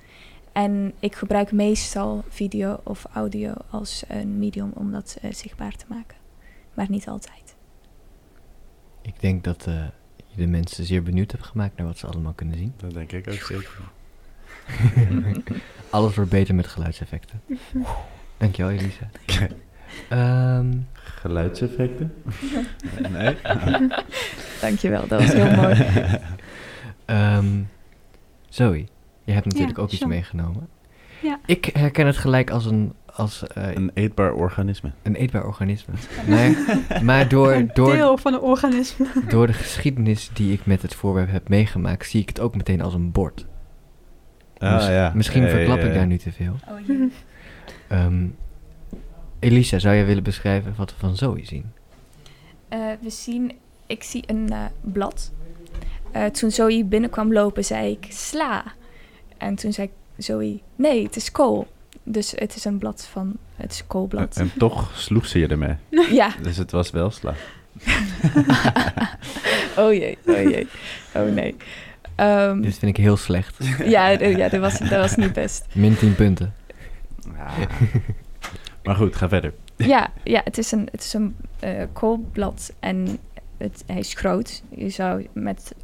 [0.52, 5.86] En ik gebruik meestal video of audio als een medium om dat eh, zichtbaar te
[5.88, 6.18] maken.
[6.74, 7.56] Maar niet altijd.
[9.02, 9.88] Ik denk dat eh,
[10.40, 12.74] de mensen zeer benieuwd hebt gemaakt naar wat ze allemaal kunnen zien.
[12.78, 13.80] Dat denk ik ook zeker.
[15.90, 17.42] Alles wordt beter met geluidseffecten.
[18.38, 19.10] Dankjewel, Elisa.
[20.10, 22.14] Ehm, Geluidseffecten?
[23.14, 23.36] nee?
[24.62, 25.76] Dankjewel, dat was heel mooi.
[27.06, 27.62] ehm,
[28.50, 28.86] Zoe,
[29.24, 30.08] je hebt natuurlijk Ja, ook iets zo.
[30.08, 30.68] meegenomen.
[31.22, 31.40] Ja.
[31.46, 34.92] Ik herken het gelijk als een, als, eh, Een eetbaar organisme.
[35.04, 35.94] een eetbaar organisme.
[36.28, 36.52] Maar,
[37.04, 39.06] maar door, Een door, deel van een organisme.
[39.28, 42.82] door de geschiedenis die ik met het voorwerp heb meegemaakt, zie ik het ook meteen
[42.82, 43.46] als een bord.
[44.58, 45.12] Ah, ja.
[45.16, 46.56] Misschien verklap ik daar nu te veel.
[46.70, 47.08] Oh, Mhm.
[47.88, 48.26] Ehm,
[49.40, 51.72] Elisa, zou jij willen beschrijven wat we van Zoe zien?
[52.68, 53.52] Eh, we zien,
[53.88, 55.32] ik zie een eh, blad.
[56.12, 58.64] Eh, toen Zoe binnenkwam lopen, zei ik sla.
[59.38, 61.68] En toen zei Zoe, nee, het is kool.
[62.12, 64.38] Dus het is een blad van, het is een koolblad.
[64.38, 65.76] En toch sloeg ze je ermee.
[66.22, 66.36] ja.
[66.42, 67.36] Dus het was wel slag.
[69.78, 70.68] oh jee, oh jee.
[71.16, 71.56] Oh nee.
[72.16, 73.58] Ehm, Dit vind ik heel slecht.
[73.84, 75.66] ja, ja dat, was, dat was niet best.
[75.74, 76.54] Min 10 punten.
[78.84, 79.54] Maar goed, ga verder.
[79.76, 83.20] Ja, ja het is een, het is een eh, koolblad en
[83.58, 84.64] het, hij is groot.
[84.70, 85.76] Je zou met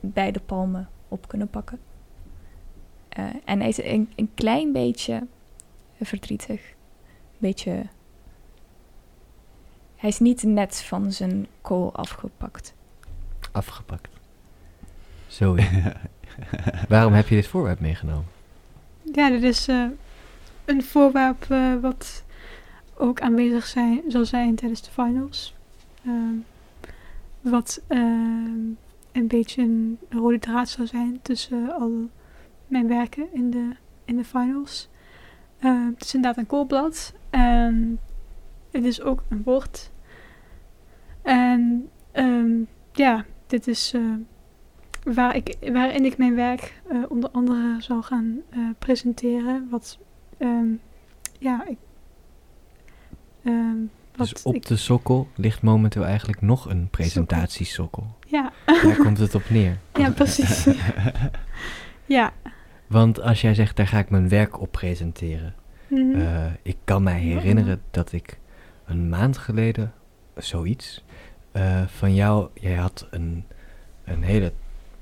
[0.00, 1.78] beide palmen op kunnen pakken.
[3.08, 5.26] Eh, en hij is een, een klein beetje
[6.06, 6.60] verdrietig.
[6.60, 7.86] Een beetje...
[9.96, 12.74] Hij is niet net van zijn kool afgepakt.
[13.52, 14.08] Afgepakt.
[15.26, 15.68] Zoe,
[16.88, 18.24] waarom heb je dit voorwerp meegenomen?
[19.02, 19.86] Ja, dit is eh,
[20.64, 22.24] een voorwerp eh, wat
[22.96, 25.54] ook aanwezig zijn, zal zijn tijdens de finals.
[26.04, 26.34] Ehm,
[27.40, 28.60] wat ehm,
[29.12, 32.10] een beetje een rode draad zal zijn tussen al
[32.66, 33.70] mijn werken in de,
[34.04, 34.88] in de finals.
[35.62, 37.14] Ehm, het is inderdaad een koolblad.
[37.30, 37.98] En
[38.70, 39.90] het is ook een bord.
[41.22, 42.50] En ehm,
[42.92, 44.00] ja, dit is eh,
[45.14, 49.68] waar ik, waarin ik mijn werk eh, onder andere zal gaan eh, presenteren.
[49.70, 49.98] Wat,
[50.38, 50.68] ehm,
[51.38, 51.78] ja, ik,
[54.16, 58.16] wat Dus op ik, de sokkel ligt momenteel eigenlijk nog een presentatiesokkel.
[58.28, 59.78] ja, Daar komt het op neer.
[59.94, 60.66] ja, precies.
[62.06, 62.32] ja,
[62.92, 65.54] Want als jij zegt, daar ga ik mijn werk op presenteren.
[65.88, 68.38] mhm, eh, ik kan mij herinneren dat ik
[68.84, 69.92] een maand geleden,
[70.36, 71.04] zoiets,
[71.52, 73.44] eh, van jou, jij had een,
[74.04, 74.52] een hele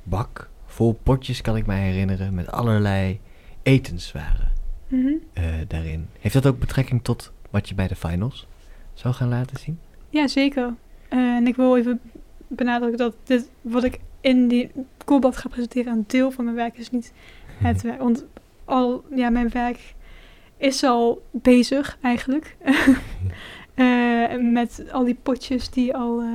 [0.02, 3.20] bak vol potjes, kan ik mij herinneren, met allerlei
[3.62, 4.52] etenswaren
[4.88, 5.12] mhm.
[5.32, 6.08] eh, daarin.
[6.20, 8.46] Heeft dat ook betrekking tot wat je bij de finals
[8.94, 9.78] zou gaan laten zien?
[10.08, 10.74] ja, zeker.
[11.08, 12.00] En ik wil even
[12.46, 14.70] benadrukken dat dit, wat ik in die
[15.04, 17.12] koelblad ga presenteren, een deel van mijn werk is niet
[17.62, 17.98] het werk.
[17.98, 18.26] Want
[18.64, 19.94] al, ja, mijn werk
[20.56, 22.56] is al bezig eigenlijk.
[23.74, 26.28] Eh, met al die potjes die al, eh,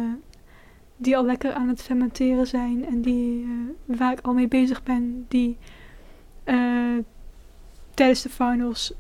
[0.97, 2.85] die al lekker aan het fermenteren zijn.
[2.85, 5.25] En die, eh, waar ik al mee bezig ben.
[5.27, 5.57] Die
[7.93, 8.93] tijdens de finals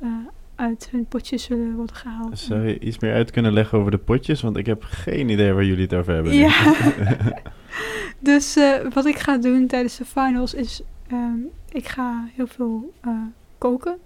[0.55, 2.39] uit hun potjes zullen worden gehaald.
[2.39, 4.41] Zou je iets meer uit kunnen leggen over de potjes?
[4.41, 6.33] Want ik heb geen idee waar jullie het over hebben.
[6.33, 6.73] Ja.
[8.19, 8.59] dus
[8.93, 10.81] wat ik ga doen tijdens de finals is...
[11.07, 11.37] ehm,
[11.71, 13.11] ik ga heel veel eh,
[13.57, 13.97] koken.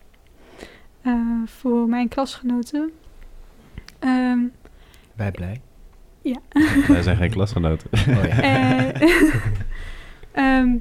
[1.02, 1.14] eh,
[1.46, 2.92] voor mijn klasgenoten.
[4.00, 4.40] Ehm,
[5.16, 5.62] Wij blij.
[6.88, 7.90] Wij zijn geen klasgenoten.
[7.92, 8.42] Oh ja.
[8.42, 9.02] Eh,
[10.32, 10.78] Ehm,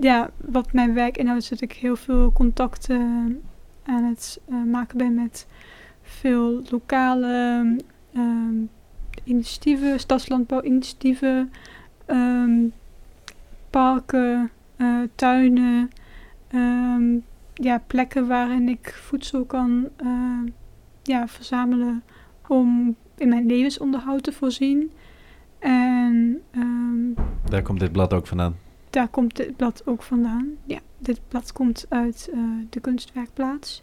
[0.00, 3.40] ja, wat mijn werk inhoudt, is dat ik heel veel contacten
[3.84, 5.46] aan het eh, maken ben met
[6.02, 7.76] veel lokale
[8.14, 8.54] ehm,
[9.24, 11.52] initiatieven, stadslandbouwinitiatieven,
[12.06, 12.52] ehm,
[13.70, 15.90] parken, eh, tuinen,
[16.48, 17.18] ehm,
[17.54, 20.40] ja, plekken waarin ik voedsel kan eh,
[21.02, 22.02] ja, verzamelen
[22.48, 24.90] om in mijn levensonderhoud te voorzien.
[25.58, 28.56] En ehm, Daar komt dit blad ook vandaan.
[28.90, 30.48] daar komt dit blad ook vandaan.
[30.64, 32.38] Ja, dit blad komt uit eh,
[32.70, 33.82] de kunstwerkplaats.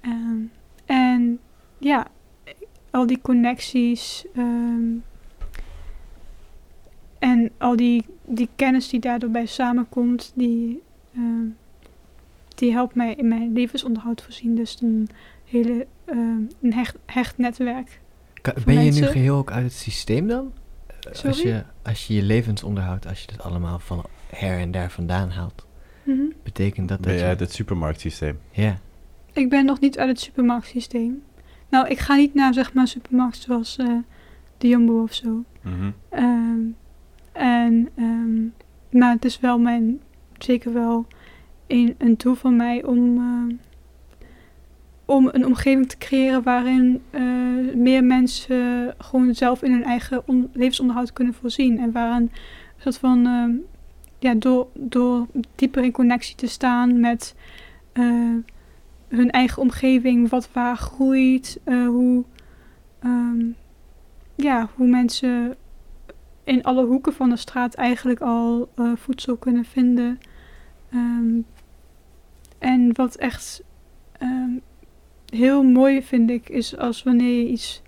[0.00, 0.38] Ehm,
[0.86, 1.38] en
[1.78, 2.06] ja,
[2.90, 4.26] al die connecties
[7.18, 10.82] en al die, die kennis die daardoor bij samenkomt, die,
[11.14, 11.44] ehm,
[12.54, 14.54] die helpt mij in mijn levensonderhoud voorzien.
[14.54, 15.08] Dus een
[15.44, 18.00] hele ehm, een hecht, hecht netwerk.
[18.42, 20.52] Ka- Voor ben je nu geheel ook uit het systeem dan?
[20.86, 24.90] Eh, Als je, als je je levensonderhoud, als je dat allemaal van her en daar
[24.90, 25.66] vandaan haalt,
[26.02, 26.20] Mhm.
[26.42, 27.30] betekent dat Ben dat je je...
[27.30, 28.38] uit het supermarktsysteem?
[28.50, 28.78] Ja.
[29.32, 31.22] Ik ben nog niet uit het supermarktsysteem.
[31.68, 33.86] Nou, ik ga niet naar zeg maar supermarkt zoals eh,
[34.58, 35.44] de Jumbo of zo.
[35.62, 35.90] Mhm.
[36.08, 36.58] Ehm,
[37.36, 38.44] en, ehm,
[38.98, 40.00] maar het is wel mijn,
[40.38, 41.06] zeker wel
[41.66, 43.54] een, een doel van mij om, ehm,
[45.04, 47.22] om een omgeving te creëren waarin eh,
[47.74, 51.78] meer mensen gewoon zelf in hun eigen on- levensonderhoud kunnen voorzien.
[51.78, 52.30] En waarin een
[52.78, 53.52] soort van, ehm,
[54.18, 57.34] ja, door, door dieper in connectie te staan met
[57.92, 58.34] eh,
[59.08, 62.24] hun eigen omgeving, wat waar groeit, eh, hoe,
[62.98, 63.44] ehm,
[64.34, 65.56] ja, hoe mensen
[66.46, 70.18] in alle hoeken van de straat eigenlijk al eh, voedsel kunnen vinden.
[70.90, 71.40] Ehm,
[72.58, 73.62] en wat echt
[74.18, 74.50] ehm,
[75.26, 77.82] heel mooi vind ik, is als wanneer je iets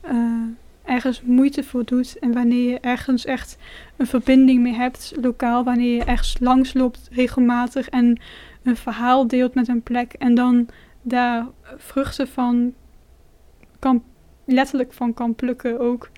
[0.00, 0.42] eh,
[0.84, 3.58] ergens moeite voor doet en wanneer je ergens echt
[3.96, 8.20] een verbinding mee hebt, lokaal, wanneer je ergens langs loopt regelmatig en
[8.62, 10.68] een verhaal deelt met een plek en dan
[11.02, 11.46] daar
[11.76, 12.74] vruchten van
[13.78, 14.02] kan,
[14.44, 16.10] letterlijk van kan plukken ook.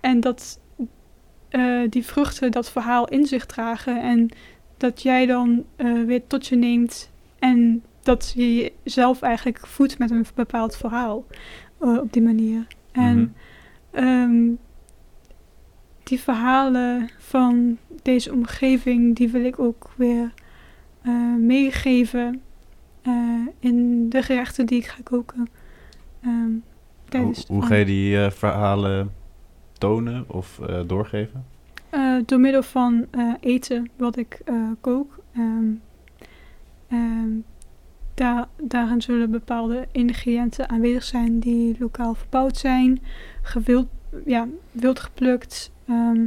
[0.00, 0.60] En dat
[1.54, 4.02] eh, die vruchten dat verhaal in zich dragen.
[4.02, 4.28] En
[4.76, 7.10] dat jij dan eh, weer tot je neemt.
[7.38, 11.24] En dat je jezelf eigenlijk voedt met een bepaald verhaal.
[11.80, 12.66] eh, op die manier.
[12.92, 13.16] En
[13.90, 14.04] Mhm.
[14.06, 14.50] ehm,
[16.02, 20.32] die verhalen van deze omgeving, die wil ik ook weer
[21.38, 22.40] meegeven
[23.60, 25.48] in de gerechten die ik ga koken.
[26.22, 26.60] Ehm, Hoe,
[27.08, 29.12] tijdens hoe de- ga je die verhalen
[30.26, 31.44] of eh, doorgeven?
[31.90, 34.40] Eh, door middel van eh, eten wat ik
[34.80, 35.18] kook.
[35.32, 35.72] Ehm,
[38.14, 43.02] daar, daarin zullen bepaalde ingrediënten aanwezig zijn die lokaal verbouwd zijn,
[43.42, 43.86] gewild,
[44.26, 46.26] ja, wild geplukt, ehm,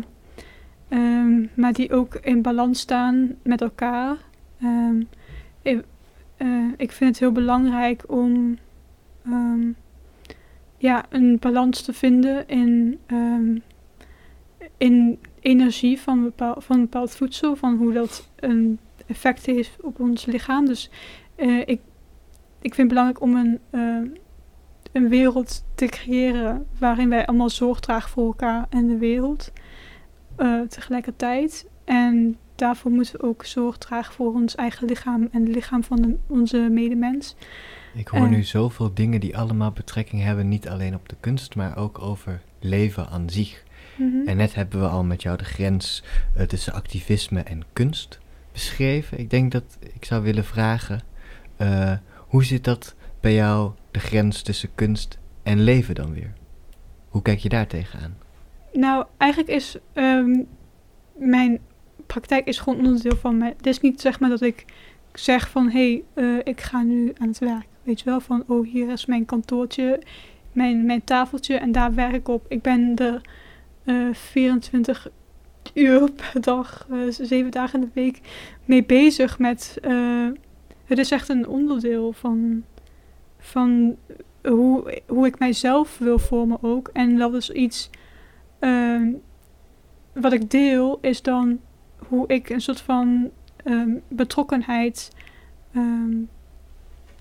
[1.53, 4.17] maar die ook in balans staan met elkaar.
[5.61, 5.83] Ik,
[6.77, 8.57] ik vind het heel belangrijk om
[10.77, 13.57] ja, een balans te vinden in, ehm,
[14.77, 20.25] in energie van, bepaal, van bepaald voedsel, van hoe dat een effect heeft op ons
[20.25, 20.65] lichaam.
[20.65, 20.89] Dus
[21.35, 21.81] eh, ik,
[22.61, 24.11] ik vind het belangrijk om een, eh,
[24.91, 29.51] een wereld te creëren waarin wij allemaal zorg dragen voor elkaar en de wereld
[30.35, 31.67] eh, tegelijkertijd.
[31.83, 36.17] En daarvoor moeten we ook zorg dragen voor ons eigen lichaam en het lichaam van
[36.27, 37.35] onze medemens.
[37.97, 38.29] Ik hoor Eh.
[38.29, 42.41] nu zoveel dingen die allemaal betrekking hebben, niet alleen op de kunst, maar ook over
[42.59, 43.63] leven aan zich.
[43.97, 44.27] Mhm.
[44.27, 46.03] En net hebben we al met jou de grens
[46.35, 48.19] eh, tussen activisme en kunst
[48.51, 49.19] beschreven.
[49.19, 51.01] Ik denk dat ik zou willen vragen,
[51.55, 56.33] eh, hoe zit dat bij jou, de grens tussen kunst en leven dan weer?
[57.09, 58.17] Hoe kijk je daar tegenaan?
[58.73, 60.39] Nou, eigenlijk is ehm,
[61.15, 61.59] mijn
[62.05, 63.53] praktijk is gewoon onderdeel van mij.
[63.57, 64.65] Het is niet zeg maar dat ik
[65.13, 67.65] zeg van hé, hey, eh, ik ga nu aan het werk.
[67.87, 70.01] Weet je wel, van oh hier is mijn kantoortje,
[70.51, 72.45] mijn, mijn tafeltje en daar werk ik op.
[72.47, 73.21] Ik ben er
[73.83, 75.09] eh 24
[75.73, 78.19] uur per dag, eh, zeven dagen in de week
[78.65, 79.77] mee bezig met.
[79.81, 80.27] eh,
[80.85, 82.63] het is echt een onderdeel van,
[83.39, 83.97] van
[84.43, 86.89] hoe, hoe ik mijzelf wil vormen ook.
[86.93, 87.89] En dat is iets
[88.59, 89.13] Ehm,
[90.13, 91.59] wat ik deel is dan
[92.07, 93.29] hoe ik een soort van
[93.63, 95.11] ehm, betrokkenheid
[95.71, 96.15] ehm,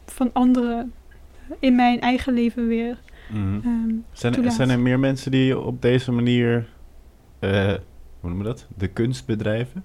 [0.06, 0.92] van anderen
[1.58, 2.98] in mijn eigen leven weer.
[3.30, 3.54] Mhm.
[3.54, 6.68] ehm, Zijn, er, zijn er meer mensen die op deze manier,
[7.38, 7.66] eh,
[8.20, 8.66] hoe noemen we dat?
[8.76, 9.84] De kunst bedrijven,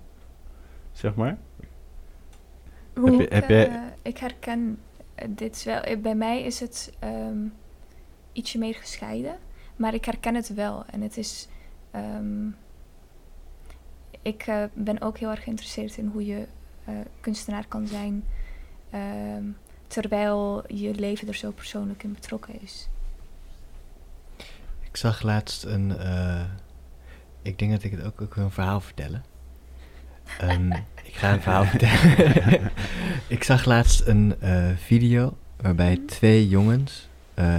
[0.92, 1.38] zeg maar?
[2.96, 4.78] hoe, Heb je- Ik, heb jij- eh, ik herken
[5.30, 5.80] dit wel.
[5.82, 7.38] Eh, Bij mij is het ehm,
[8.32, 9.36] ietsje meer gescheiden.
[9.76, 10.86] Maar ik herken het wel.
[10.86, 11.48] En het is...
[11.92, 12.48] ehm,
[14.22, 16.48] ik ben ook heel erg geïnteresseerd in hoe je
[16.86, 18.24] eh, kunstenaar kan zijn.
[19.92, 22.88] Terwijl je leven er zo persoonlijk in betrokken is.
[24.82, 25.98] Ik zag laatst een.
[25.98, 26.42] eh,
[27.42, 29.24] ik denk dat ik het ook, ook een verhaal vertellen.
[30.40, 30.72] Ehm,
[31.04, 32.72] ik ga een verhaal vertellen.
[33.28, 37.56] ik zag laatst een eh, video waarbij twee jongens eh,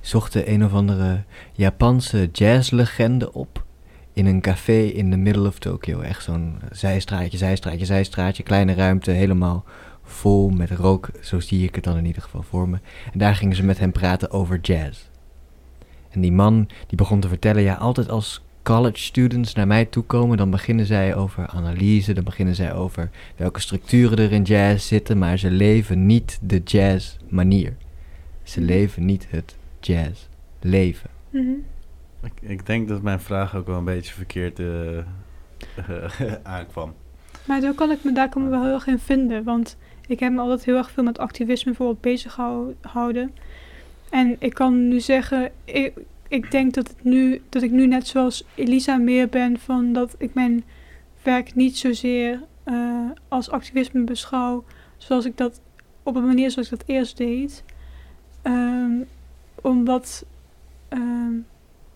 [0.00, 1.22] zochten een of andere
[1.52, 3.64] Japanse jazzlegende op
[4.12, 6.00] in een café in the middle of Tokyo.
[6.00, 9.64] Echt zo'n zijstraatje, zijstraatje, zijstraatje, kleine ruimte, helemaal
[10.06, 11.08] vol met rook.
[11.20, 12.78] Zo zie ik het dan in ieder geval voor me.
[13.12, 15.08] En daar gingen ze met hem praten over jazz.
[16.10, 20.04] En die man die begon te vertellen, ja, altijd als college students naar mij toe
[20.04, 24.86] komen, dan beginnen zij over analyse, dan beginnen zij over welke structuren er in jazz
[24.86, 27.76] zitten, maar ze leven niet de jazz manier.
[28.42, 30.26] Ze leven niet het jazz
[30.60, 31.10] leven.
[31.30, 31.52] Mhm.
[32.22, 34.98] Ik, ik denk dat mijn vraag ook wel een beetje verkeerd eh,
[36.56, 36.94] aankwam.
[37.46, 39.44] Maar daar kan ik me daar kan ik me wel heel erg in vinden.
[39.44, 39.76] Want
[40.06, 43.34] ik heb me altijd heel erg veel met activisme bijvoorbeeld bezig gehou- gehouden.
[44.10, 45.92] En ik kan nu zeggen, ik,
[46.28, 50.14] ik denk dat, het nu, dat ik nu net zoals Elisa meer ben van dat
[50.18, 50.64] ik mijn
[51.22, 54.64] werk niet zozeer eh, als activisme beschouw
[54.96, 55.60] zoals ik dat
[56.02, 57.64] op een manier zoals ik dat eerst deed.
[58.42, 58.92] Ehm,
[59.62, 60.24] omdat
[60.88, 61.34] ehm,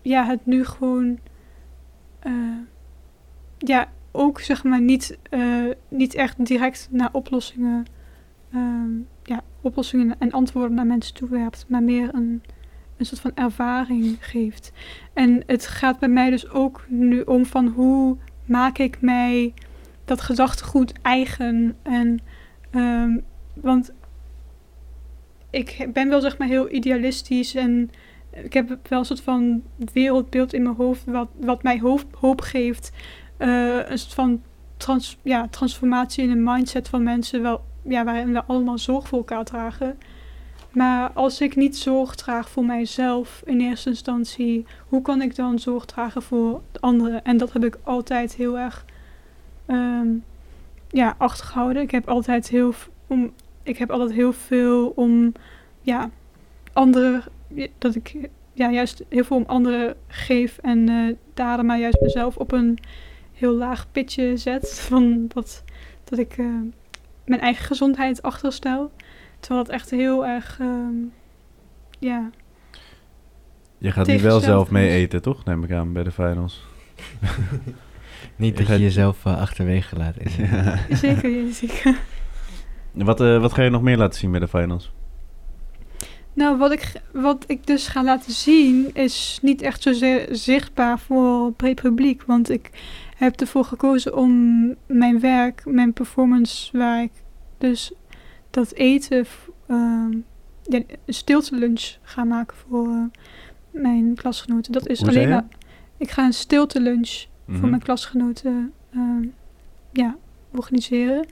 [0.03, 1.19] ja, het nu gewoon
[2.19, 2.33] eh,
[3.59, 7.87] ja, ook zeg maar niet, eh, niet echt direct naar oplossingen,
[8.53, 8.91] ehm,
[9.23, 12.43] ja, oplossingen en antwoorden naar mensen toewerpt, maar meer een,
[12.97, 14.73] een soort van ervaring geeft.
[15.13, 19.55] En het gaat bij mij dus ook nu om van hoe maak ik mij
[20.05, 21.77] dat gedachtegoed eigen.
[21.83, 22.21] En,
[22.71, 23.19] ehm,
[23.55, 23.93] want
[25.51, 27.91] ik ben wel zeg maar heel idealistisch en
[28.31, 32.41] ik heb wel een soort van wereldbeeld in mijn hoofd wat, wat mij hoop, hoop
[32.41, 32.93] geeft.
[33.37, 34.43] Eh, een soort van
[35.23, 39.45] ja, transformatie in de mindset van mensen, wel, ja, waarin we allemaal zorg voor elkaar
[39.45, 39.99] dragen.
[40.71, 45.59] Maar als ik niet zorg draag voor mijzelf in eerste instantie, hoe kan ik dan
[45.59, 47.25] zorg dragen voor de anderen?
[47.25, 48.85] En dat heb ik altijd heel erg
[49.67, 50.09] ehm,
[50.89, 51.83] ja, achtergehouden.
[51.83, 52.75] Ik heb altijd heel,
[53.07, 55.33] om, ik heb altijd heel veel om
[55.81, 56.11] ja,
[56.73, 57.23] anderen,
[57.79, 62.37] dat ik ja, juist heel veel om anderen geef en eh daarom maar juist mezelf
[62.37, 62.79] op een
[63.33, 64.81] heel laag pitje zet.
[64.81, 65.65] Van dat,
[66.05, 66.47] dat ik eh,
[67.25, 68.93] mijn eigen gezondheid achterstel.
[69.41, 70.95] Terwijl het echt heel erg, ehm,
[71.99, 72.31] ja,
[73.79, 75.45] Je gaat nu wel zelf mee eten, toch?
[75.45, 76.67] Neem ik aan, bij de finals.
[78.37, 80.17] Niet dat je jezelf eh, achterwege laat.
[80.37, 80.79] inderdaad.
[80.91, 81.99] zeker, zeker.
[82.93, 84.93] Wat, eh, wat ga je nog meer laten zien bij de finals?
[86.33, 91.45] Nou, wat ik, wat ik dus ga laten zien is niet echt zozeer zichtbaar voor
[91.45, 92.23] het breed publiek.
[92.23, 92.71] Want ik
[93.25, 97.11] heb ervoor gekozen om mijn werk, mijn performance, waar ik
[97.59, 97.93] dus
[98.51, 99.27] dat eten,
[99.67, 100.11] ehm,
[100.63, 103.03] ja, een stilte lunch ga maken voor eh,
[103.71, 104.73] mijn klasgenoten.
[104.73, 105.45] Dat is Hoe alleen maar.
[105.97, 107.59] Ik ga een stilte lunch Mhm.
[107.59, 109.27] voor mijn klasgenoten ehm,
[109.93, 110.17] ja,
[110.55, 111.27] organiseren.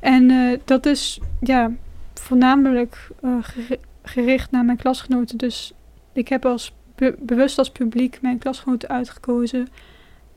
[0.00, 1.70] En eh, dat is ja,
[2.14, 5.38] voornamelijk eh, geri- gericht naar mijn klasgenoten.
[5.38, 5.72] Dus
[6.12, 9.68] ik heb als be- bewust als publiek mijn klasgenoten uitgekozen.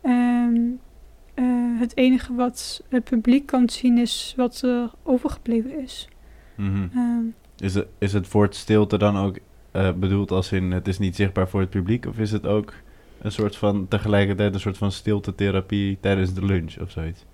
[0.01, 0.79] En
[1.33, 1.45] eh,
[1.79, 6.07] het enige wat het publiek kan zien is wat er overgebleven is.
[6.55, 6.87] Mhm.
[6.95, 7.23] Ehm,
[7.57, 9.37] Is, het, is het woord stilte dan ook
[9.71, 12.05] eh, bedoeld als in het is niet zichtbaar voor het publiek?
[12.05, 12.73] Of is het ook
[13.21, 17.25] een soort van tegelijkertijd een soort van stilte-therapie tijdens de lunch of zoiets?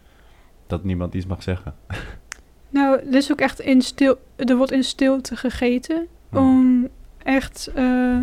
[0.68, 1.76] Dat niemand iets mag zeggen.
[2.70, 6.08] nou, er is ook echt in stil, er wordt in stilte gegeten.
[6.30, 6.38] Hm.
[6.38, 6.88] Om
[7.24, 8.18] echt, eh,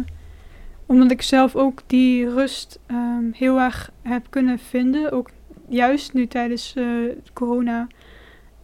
[0.92, 5.12] omdat ik zelf ook die rust ehm, heel erg heb kunnen vinden.
[5.12, 5.30] Ook
[5.68, 6.84] juist nu tijdens eh,
[7.32, 7.86] corona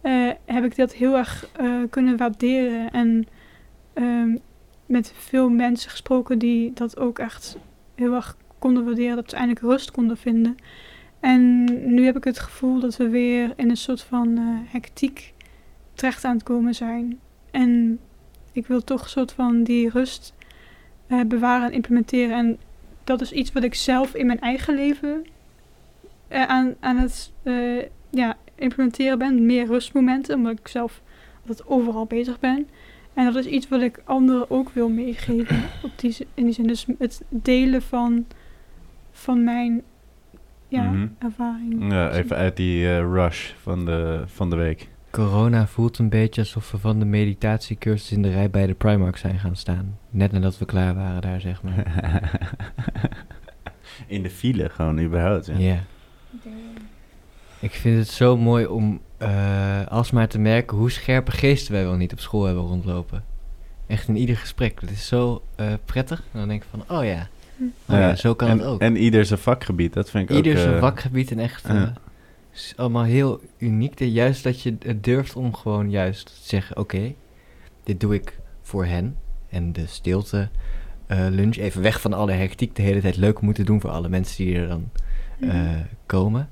[0.01, 2.91] eh, heb ik dat heel erg eh, kunnen waarderen.
[2.91, 3.27] En
[3.93, 4.37] ehm,
[4.85, 7.57] met veel mensen gesproken die dat ook echt
[7.95, 9.15] heel erg konden waarderen.
[9.15, 10.55] Dat ze eindelijk rust konden vinden.
[11.19, 11.63] En
[11.93, 15.33] nu heb ik het gevoel dat we weer in een soort van hectiek
[15.93, 17.19] terecht aan het komen zijn.
[17.51, 17.99] En
[18.51, 20.33] ik wil toch een soort van die rust
[21.09, 22.37] eh, bewaren en implementeren.
[22.37, 22.57] En
[23.03, 25.25] dat is iets wat ik zelf in mijn eigen leven
[26.27, 29.45] eh, aan, aan het eh, ja, implementeren ben.
[29.45, 31.01] Meer rustmomenten, omdat ik zelf
[31.41, 32.67] altijd overal bezig ben.
[33.13, 35.57] En dat is iets wat ik anderen ook wil meegeven.
[35.83, 36.67] Op die, in die zin.
[36.67, 38.25] Dus het delen van,
[39.11, 39.81] van mijn
[40.67, 41.07] ja, Mhm.
[41.19, 41.91] ervaring.
[41.91, 44.87] Ja, even uit die rush van de, van de week.
[45.11, 49.17] Corona voelt een beetje alsof we van de meditatiecursus in de rij bij de Primark
[49.17, 49.97] zijn gaan staan.
[50.09, 51.83] Net nadat we klaar waren daar, zeg maar.
[54.07, 55.51] In de file gewoon überhaupt.
[55.57, 55.83] Ja.
[57.59, 61.95] Ik vind het zo mooi om eh, alsmaar te merken hoe scherpe geesten wij wel
[61.95, 63.23] niet op school hebben rondlopen.
[63.87, 64.81] Echt in ieder gesprek.
[64.81, 66.19] Het is zo eh, prettig.
[66.19, 67.27] En dan denk ik van, oh ja,
[67.85, 68.81] oh ja, zo kan en, het ook.
[68.81, 70.59] En ieder zijn vakgebied, dat vind ik Ieder ook...
[70.59, 71.93] zijn eh, vakgebied en echt ja.
[72.59, 73.99] Is allemaal heel uniek.
[73.99, 77.13] Juist dat je het durft om gewoon juist te zeggen, oké,
[77.83, 79.15] dit doe ik voor hen.
[79.49, 80.49] En de stilte
[81.07, 84.09] eh, lunch, even weg van alle hectiek, de hele tijd leuk moeten doen voor alle
[84.09, 84.89] mensen die er dan
[85.39, 85.49] Mhm.
[85.49, 85.69] eh,
[86.05, 86.49] komen.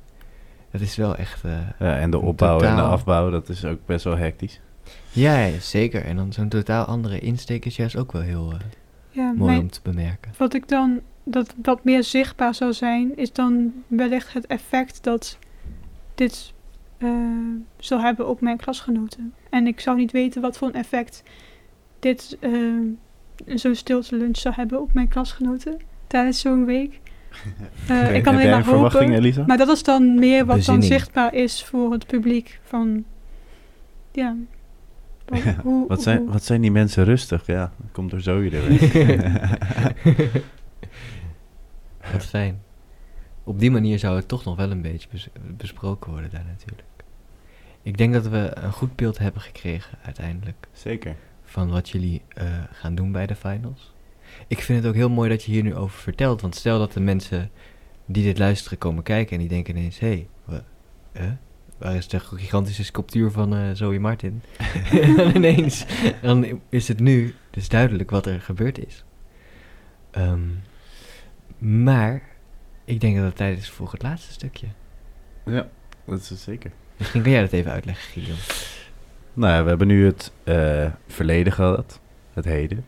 [0.72, 1.44] Dat is wel echt...
[1.44, 4.60] eh, Ja, en de opbouw en de afbouw, dat is ook best wel hectisch.
[5.12, 6.04] ja, ja, zeker.
[6.06, 8.60] En dan zo'n totaal andere insteek is juist ook wel heel eh,
[9.10, 10.32] Ja, mooi mijn- om te bemerken.
[10.38, 15.38] wat ik dan, dat wat meer zichtbaar zou zijn, is dan wellicht het effect dat
[16.18, 16.54] dit
[16.98, 17.10] eh,
[17.80, 19.34] zal hebben op mijn klasgenoten.
[19.50, 21.24] En ik zou niet weten wat voor een effect
[22.00, 22.52] dit, eh,
[23.46, 27.00] zo'n stilte lunch zou hebben op mijn klasgenoten tijdens zo'n week.
[27.88, 29.12] Eh, ik kan alleen maar hopen.
[29.14, 29.44] Elisa?
[29.48, 30.88] Maar dat is dan meer wat Bezinning.
[30.90, 32.60] dan zichtbaar is voor het publiek.
[32.64, 33.04] Van,
[34.12, 34.36] ja.
[35.26, 37.46] Wat, Ja, hoe- Wat zijn, hoe- wat zijn die mensen rustig?
[37.46, 38.94] Ja, dan komt er zo weer weg.
[42.12, 42.62] Wat fijn.
[43.48, 46.88] Op die manier zou het toch nog wel een beetje bes- besproken worden daar natuurlijk.
[47.82, 51.16] Ik denk dat we een goed beeld hebben gekregen uiteindelijk Zeker.
[51.44, 53.94] van wat jullie eh, gaan doen bij de finals.
[54.48, 56.94] Ik vind het ook heel mooi dat je hier nu over vertelt, want stel dat
[56.94, 57.52] de mensen
[58.06, 60.28] die dit luisteren komen kijken en die denken ineens, hé,
[61.12, 61.38] hey,
[61.78, 64.42] waar is de gigantische sculptuur van eh Zoe Martin?
[64.92, 65.86] en dan ineens,
[66.22, 69.04] dan is het nu dus duidelijk wat er gebeurd is.
[70.12, 70.48] Ehm,
[71.58, 72.36] maar
[72.88, 74.68] ik denk dat het tijd is voor het laatste stukje.
[75.46, 75.68] Ja,
[76.06, 76.72] dat is het zeker.
[76.98, 78.42] Misschien kan jij dat even uitleggen, Guillaume.
[79.34, 82.00] Nou ja, we hebben nu het eh, verleden gehad,
[82.34, 82.86] het heden.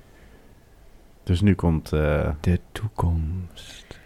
[1.23, 1.93] Dus nu komt...
[1.93, 3.99] eh, De toekomst.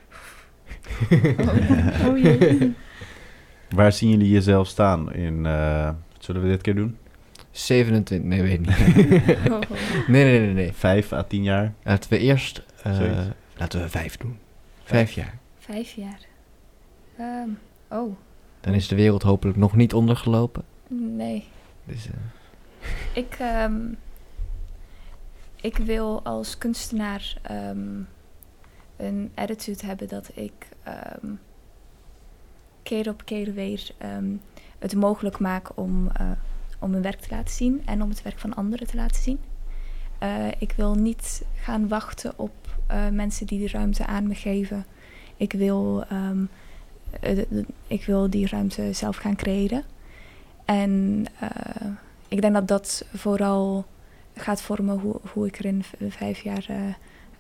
[2.08, 2.74] Oh jee.
[3.70, 5.46] waar zien jullie jezelf staan in...
[5.46, 5.90] eh,
[6.20, 6.98] zullen we dit keer doen?
[7.52, 8.70] 27, nee, weet niet.
[9.52, 9.60] Oh.
[10.08, 10.72] nee, nee, nee, nee.
[10.74, 11.74] Vijf à tien jaar?
[11.84, 13.20] Laten we eerst, eh,
[13.58, 14.38] laten we vijf doen.
[14.84, 15.38] Vijf jaar.
[15.64, 16.20] Vijf jaar.
[17.18, 17.50] Ehm,
[17.90, 18.16] oh,
[18.62, 20.64] Dan is de wereld hopelijk nog niet ondergelopen.
[20.88, 21.48] nee.
[21.84, 22.14] Dus, eh,
[23.14, 23.82] Ik, ehm,
[25.62, 28.02] ik wil als kunstenaar ehm,
[28.98, 30.68] een attitude hebben dat ik
[32.84, 33.92] keer op keer weer
[34.80, 36.32] het mogelijk maak om, eh,
[36.80, 39.40] om mijn werk te laten zien en om het werk van anderen te laten zien.
[40.20, 42.52] Eh, ik wil niet gaan wachten op
[43.12, 44.86] mensen die die ruimte aan me geven.
[45.44, 46.46] Ik wil, ehm,
[47.20, 47.38] eh,
[47.88, 49.84] ik wil die ruimte zelf gaan creëren.
[50.66, 51.88] En eh,
[52.28, 53.86] ik denk dat dat vooral
[54.36, 56.78] gaat vormen hoe, hoe ik er in vijf jaar eh,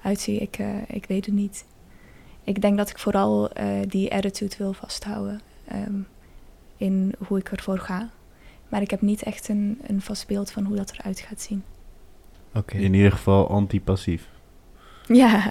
[0.01, 0.39] uitzie.
[0.39, 1.65] Ik, eh, ik weet het niet.
[2.43, 5.99] Ik denk dat ik vooral eh, die attitude wil vasthouden ehm,
[6.77, 8.09] in hoe ik ervoor ga.
[8.69, 11.63] Maar ik heb niet echt een, een vast beeld van hoe dat eruit gaat zien.
[12.53, 12.77] Oké.
[12.77, 14.32] In ieder geval antipassief.
[15.07, 15.49] Ja.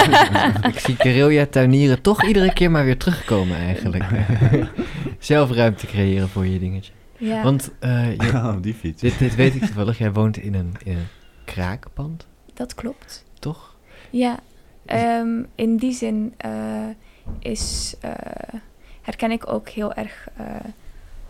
[0.72, 4.04] Ik zie Carilja tuinieren toch iedere keer maar weer terugkomen eigenlijk.
[5.18, 6.92] Zelf ruimte creëren voor je dingetje.
[7.18, 7.42] ja.
[7.42, 9.00] Want eh, je- Oh, die fiets.
[9.00, 9.98] dit, dit weet ik toevallig.
[9.98, 11.06] Jij woont in een, in een
[11.44, 13.24] kraakpand, dat klopt.
[13.38, 13.74] toch?
[14.10, 14.38] Ja,
[14.86, 16.50] ehm, in die zin eh,
[17.38, 18.10] is, eh,
[19.02, 20.46] herken ik ook heel erg eh,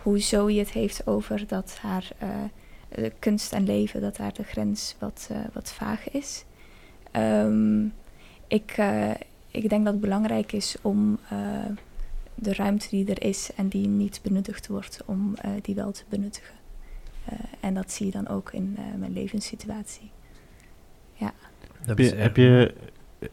[0.03, 4.97] hoe Zoe het heeft over dat haar eh, kunst en leven, dat daar de grens
[4.99, 6.45] wat, eh, wat vaag is.
[7.13, 7.85] Ehm,
[8.47, 9.11] ik, eh,
[9.51, 11.39] ik denk dat het belangrijk is om eh,
[12.35, 16.05] de ruimte die er is en die niet benuttigd wordt, om eh, die wel te
[16.09, 16.55] benuttigen.
[17.25, 20.11] Eh, en dat zie je dan ook in eh, mijn levenssituatie.
[21.87, 22.75] Dat Heb je, heb je,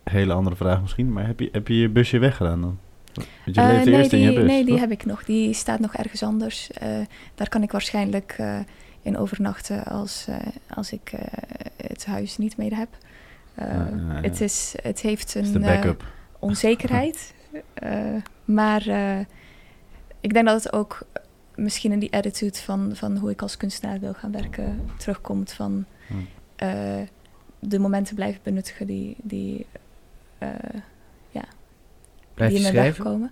[0.04, 2.80] hele andere vraag misschien, maar heb je, heb je je busje weggedaan dan?
[3.14, 4.80] Want je leeft nee, eerst in je die, bus, nee, die toch?
[4.80, 5.24] heb ik nog.
[5.24, 6.72] Die staat nog ergens anders.
[6.72, 7.00] Eh,
[7.36, 8.60] daar kan ik waarschijnlijk eh,
[9.02, 10.38] in overnachten als, eh,
[10.76, 11.22] als ik eh,
[11.78, 12.90] het huis niet meer heb.
[13.60, 14.22] Eh, Ja, ja, ja.
[14.22, 15.92] Het, is, het heeft een eh,
[16.40, 17.34] onzekerheid.
[17.74, 18.88] Eh, maar
[20.20, 21.02] ik denk dat het ook
[21.56, 25.52] misschien in die attitude van, van hoe ik als kunstenaar wil gaan werken terugkomt.
[25.52, 26.16] Van Hm.
[27.60, 29.66] de momenten blijven benuttigen die, die,
[30.38, 30.50] eh
[32.34, 33.32] Blijf die je in mijn weg komen.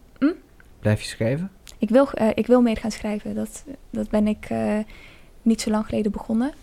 [0.79, 1.51] Blijf je schrijven?
[1.77, 3.35] Ik wil, ik wil meer gaan schrijven.
[3.35, 4.49] Dat, dat ben ik
[5.41, 6.53] niet zo lang geleden begonnen.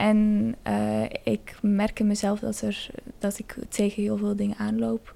[0.00, 5.14] En eh, ik merk in mezelf dat, er, dat ik tegen heel veel dingen aanloop.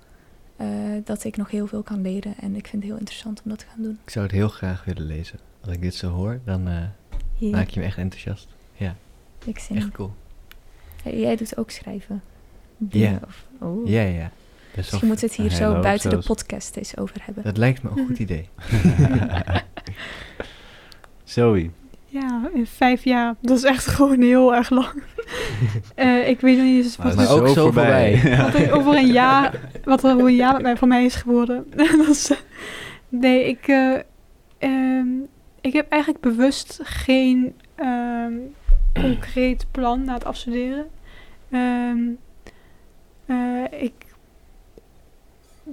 [0.56, 0.66] Eh,
[1.04, 2.34] dat ik nog heel veel kan leren.
[2.40, 3.98] En ik vind het heel interessant om dat te gaan doen.
[4.04, 5.38] Ik zou het heel graag willen lezen.
[5.60, 8.48] Als ik dit zo hoor, dan eh, maak je me echt enthousiast.
[9.44, 9.76] ik zin.
[9.76, 10.12] Echt cool.
[11.02, 12.22] Hey, jij doet ook schrijven.
[12.88, 13.20] Ja.
[13.60, 13.88] Oh.
[13.88, 14.30] Ja, ja.
[14.76, 17.42] Misschien moeten we het hier zo buiten de podcast eens over hebben.
[17.42, 18.48] Dat lijkt me een goed idee.
[21.24, 21.70] Zoe.
[22.14, 23.34] Ja, in vijf jaar.
[23.40, 25.02] Dat is echt gewoon heel erg lang.
[25.94, 28.20] Eh, ik weet nog niet eens wat, Maar ook zo voorbij.
[28.42, 31.14] Wat er over een jaar, wat er over een jaar met mij, van mij is
[31.14, 31.66] geworden.
[31.76, 32.36] dat is, eh,
[33.08, 33.98] nee, ik, eh,
[34.58, 35.08] ehm,
[35.60, 38.32] ik heb eigenlijk bewust geen ehm,
[38.92, 40.86] concreet plan na het afstuderen.
[41.50, 42.00] Ehm,
[43.26, 43.92] eh, ik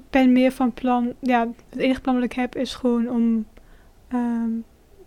[0.10, 3.46] ben meer van plan, ja, het enige plan wat ik heb is gewoon om
[4.08, 4.52] ehm,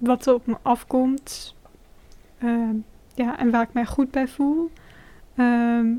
[0.05, 1.55] wat er op me afkomt,
[2.39, 2.77] ehm,
[3.15, 4.71] ja, en waar ik mij goed bij voel,
[5.35, 5.93] ehm,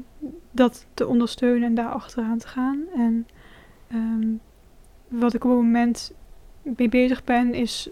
[0.52, 2.80] dat te ondersteunen en daar achteraan te gaan.
[2.96, 3.28] En
[3.88, 4.28] ehm,
[5.08, 6.14] wat ik op het moment
[6.62, 7.90] mee bezig ben, is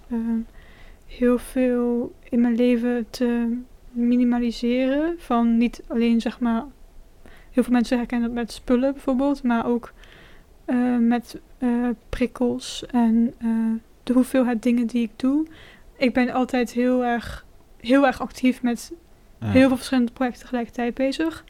[1.05, 3.57] heel veel in mijn leven te
[3.91, 5.15] minimaliseren.
[5.17, 6.65] Van niet alleen zeg maar,
[7.51, 9.93] heel veel mensen herkennen dat met spullen bijvoorbeeld, maar ook
[10.65, 13.49] eh, met eh, prikkels en eh,
[14.03, 15.47] de hoeveelheid dingen die ik doe.
[16.03, 17.45] Ik ben altijd heel erg,
[17.79, 18.91] heel erg actief met
[19.39, 19.47] Ja.
[19.47, 21.43] heel veel verschillende projecten tegelijkertijd bezig.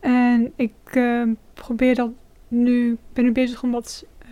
[0.00, 1.22] En ik eh,
[1.54, 2.10] probeer dat
[2.48, 4.28] nu, ben nu bezig om dat eh,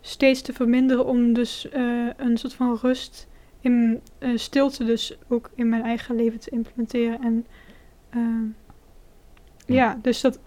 [0.00, 1.06] steeds te verminderen.
[1.06, 3.28] Om dus eh, een soort van rust
[3.60, 7.22] in eh, stilte dus ook in mijn eigen leven te implementeren.
[7.22, 7.46] En
[8.10, 8.44] ehm,
[9.66, 10.38] ja, dus dat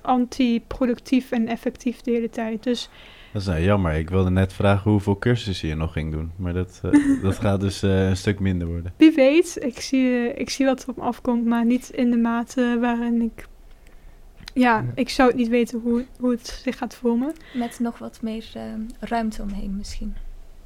[0.00, 2.62] anti-productief en effectief de hele tijd.
[2.62, 2.90] Dus
[3.32, 3.92] Dat is nou jammer.
[3.94, 6.30] Ik wilde net vragen hoeveel cursussen je nog ging doen.
[6.36, 8.92] Maar dat, eh, dat gaat dus eh, een stuk minder worden.
[8.96, 12.16] wie weet, ik zie, ik zie wat er op me afkomt, maar niet in de
[12.16, 13.46] mate waarin ik...
[14.54, 14.84] Ja, Ja.
[14.94, 17.32] ik zou het niet weten hoe, hoe het zich gaat vormen.
[17.54, 20.14] Met nog wat meer ehm, ruimte omheen misschien.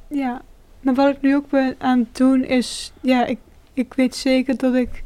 [0.09, 0.43] Ja,
[0.81, 2.93] maar wat ik nu ook ben aan het doen is...
[3.01, 3.39] Ja, ik,
[3.73, 5.03] ik weet zeker dat ik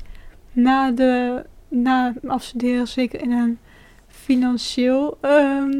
[0.53, 3.59] na, de, na mijn afstuderen zeker in een
[4.09, 5.19] financieel...
[5.21, 5.71] ehm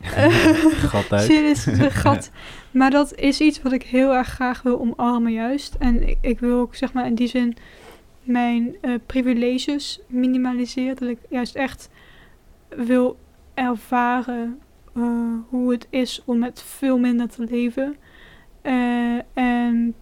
[0.90, 1.22] Gat uit.
[1.22, 1.66] serieus
[2.02, 2.30] gat.
[2.70, 5.74] Maar dat is iets wat ik heel erg graag wil omarmen juist.
[5.78, 7.56] En ik, ik wil ook zeg maar in die zin
[8.28, 10.96] mijn eh, privileges minimaliseren.
[10.96, 11.90] Dat ik juist echt
[12.68, 13.18] wil
[13.54, 14.58] ervaren
[14.94, 15.02] eh,
[15.48, 17.96] hoe het is om met veel minder te leven.
[18.62, 19.94] Eh, en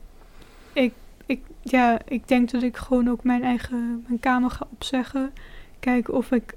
[0.73, 0.93] ik,
[1.27, 5.33] ik, ja, ik denk dat ik gewoon ook mijn eigen mijn kamer ga opzeggen.
[5.81, 6.57] Kijken of ik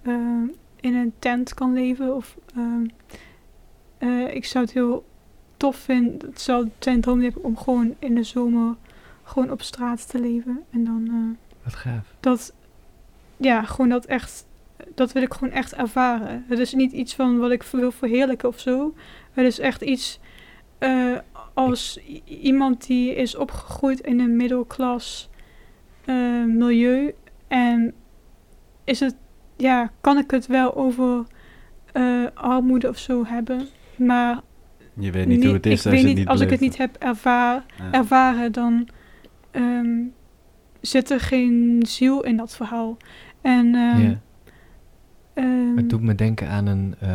[0.80, 2.16] in een tent kan leven.
[2.16, 2.38] Of
[4.00, 5.06] eh, ik zou het heel
[5.58, 6.30] tof vinden.
[6.30, 8.76] Het zou zijn droom om gewoon in de zomer
[9.24, 10.64] gewoon op straat te leven.
[10.70, 12.16] En dan eh, Wat gaaf.
[12.20, 12.54] dat,
[13.38, 14.45] ja, gewoon dat echt,
[14.95, 16.45] dat wil ik gewoon echt ervaren.
[16.47, 18.93] Het is niet iets van wat ik wil verheerlijken of zo.
[19.32, 20.20] Het is echt iets
[20.78, 21.18] eh,
[21.54, 25.30] als iemand die is opgegroeid in een middelklas
[26.47, 27.14] milieu.
[27.47, 27.93] En
[28.84, 29.16] is het,
[29.56, 31.26] ja, kan ik het wel over
[32.34, 33.68] armoede of zo hebben.
[34.00, 34.39] Maar
[34.93, 37.91] Je weet niet hoe het is als het niet, ik het niet heb ervaar, Ja.
[37.91, 38.88] ervaren, dan
[39.52, 39.97] ehm,
[40.82, 42.97] zit er geen ziel in dat verhaal.
[43.41, 44.20] En ehm, Ja.
[45.34, 47.10] ehm, Het doet me denken aan een eh,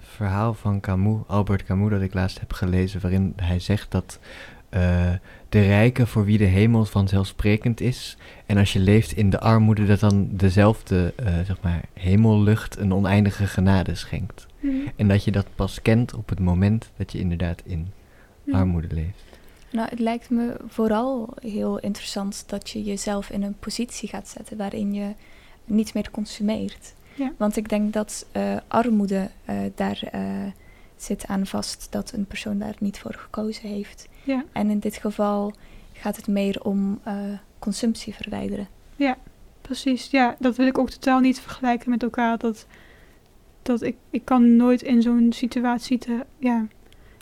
[0.00, 4.18] verhaal van Camus, Albert Camus, dat ik laatst heb gelezen, waarin hij zegt dat
[4.68, 5.10] eh,
[5.48, 8.16] de rijken voor wie de hemel vanzelfsprekend is,
[8.46, 12.94] en als je leeft in de armoede, dat dan dezelfde eh, zeg maar, hemellucht een
[12.94, 14.46] oneindige genade schenkt.
[14.70, 17.92] Mm, En dat je dat pas kent op het moment dat je inderdaad in
[18.44, 19.24] mm, armoede leeft.
[19.70, 24.56] Nou, het lijkt me vooral heel interessant dat je jezelf in een positie gaat zetten
[24.56, 25.12] waarin je
[25.64, 26.94] niet meer consumeert.
[27.14, 27.32] Ja.
[27.36, 30.22] Want ik denk dat eh, armoede eh, daar eh,
[30.96, 34.08] zit aan vast dat een persoon daar niet voor gekozen heeft.
[34.24, 34.44] Ja.
[34.52, 35.52] En in dit geval
[35.92, 37.14] gaat het meer om eh,
[37.58, 38.68] consumptie verwijderen.
[39.60, 42.38] Precies, ja, dat wil ik ook totaal niet vergelijken met elkaar.
[42.38, 42.66] Dat,
[43.66, 46.66] dat ik, ik kan nooit in zo'n situatie te, ja,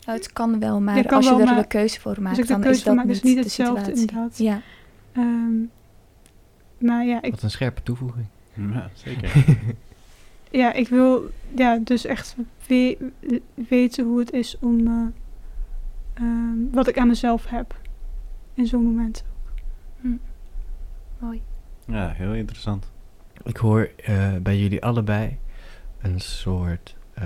[0.06, 2.16] Nou, het kan wel, maar Ja, kan als je wel, er maar de keuze voor
[2.22, 4.38] maakt, als ik de dan keuze is dat maak, niet, is niet de hetzelfde inderdaad.
[4.38, 4.60] Ja.
[5.12, 5.52] Ehm,
[6.78, 8.26] maar ja ik, Wat een scherpe toevoeging.
[8.54, 9.44] Ja, zeker.
[10.60, 13.10] ja, ik wil ja, dus echt we-
[13.68, 15.06] weten hoe het is om eh,
[16.14, 17.78] ehm, wat ik aan mezelf heb
[18.54, 19.24] in zo'n moment.
[21.18, 21.42] Mooi.
[21.86, 22.90] Ja, heel interessant.
[23.44, 25.38] Ik hoor eh, bij jullie allebei
[26.04, 27.24] een soort eh,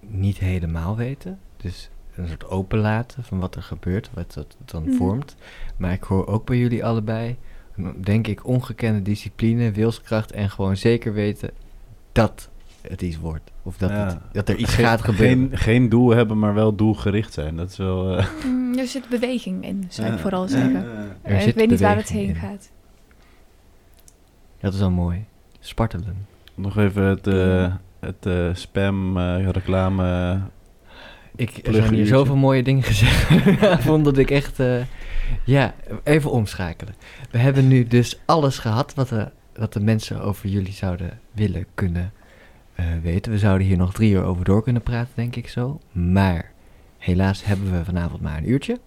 [0.00, 1.38] niet helemaal weten.
[1.56, 4.92] Dus een soort openlaten van wat er gebeurt, wat dat dan Mhm.
[4.96, 5.36] vormt.
[5.76, 7.36] Maar ik hoor ook bij jullie allebei,
[8.00, 11.50] denk ik, ongekende discipline, wilskracht en gewoon zeker weten
[12.12, 12.48] dat
[12.80, 13.50] het iets wordt.
[13.62, 14.06] Of dat, Ja.
[14.06, 15.48] het, dat er iets Geen- gaat gebeuren.
[15.48, 17.56] Geen, geen doel hebben, maar wel doelgericht zijn.
[17.56, 18.16] Dat is wel...
[18.18, 20.72] eh, Mm, er zit beweging in, zou ik vooral zeggen.
[20.82, 21.16] ja.
[21.22, 22.34] Er Eh, zit ik weet niet waar het heen in.
[22.34, 22.70] gaat.
[24.60, 25.24] Dat is al mooi.
[25.60, 26.26] Spartelen.
[26.54, 30.40] Nog even het, eh, het eh, spam, eh, reclame
[31.36, 31.96] Ik, er zijn Pluggenuurtje.
[31.96, 33.26] hier zoveel mooie dingen gezegd
[33.58, 34.60] vanavond dat ik echt...
[34.60, 34.80] eh,
[35.44, 36.94] ja, even omschakelen.
[37.30, 41.66] We hebben nu dus alles gehad wat de, wat de mensen over jullie zouden willen
[41.74, 42.12] kunnen
[43.02, 43.32] weten.
[43.32, 45.80] We zouden hier nog drie uur over door kunnen praten, denk ik zo.
[45.92, 46.52] Maar
[46.98, 48.78] helaas hebben we vanavond maar een uurtje.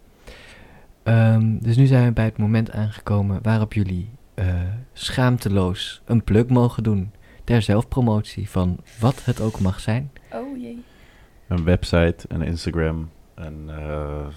[1.04, 4.10] Ehm, dus nu zijn we bij het moment aangekomen waarop jullie
[4.94, 7.12] schaamteloos een plug mogen doen
[7.43, 10.11] ter zelfpromotie van wat het ook mag zijn.
[10.34, 10.84] Oh jee.
[11.47, 14.31] Een website, een Instagram, een, eh een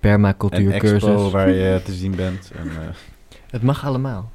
[0.00, 0.92] Permacultuurcursus.
[0.92, 2.50] expo waar je te zien bent.
[2.50, 2.88] En, eh,
[3.50, 4.30] Het mag allemaal.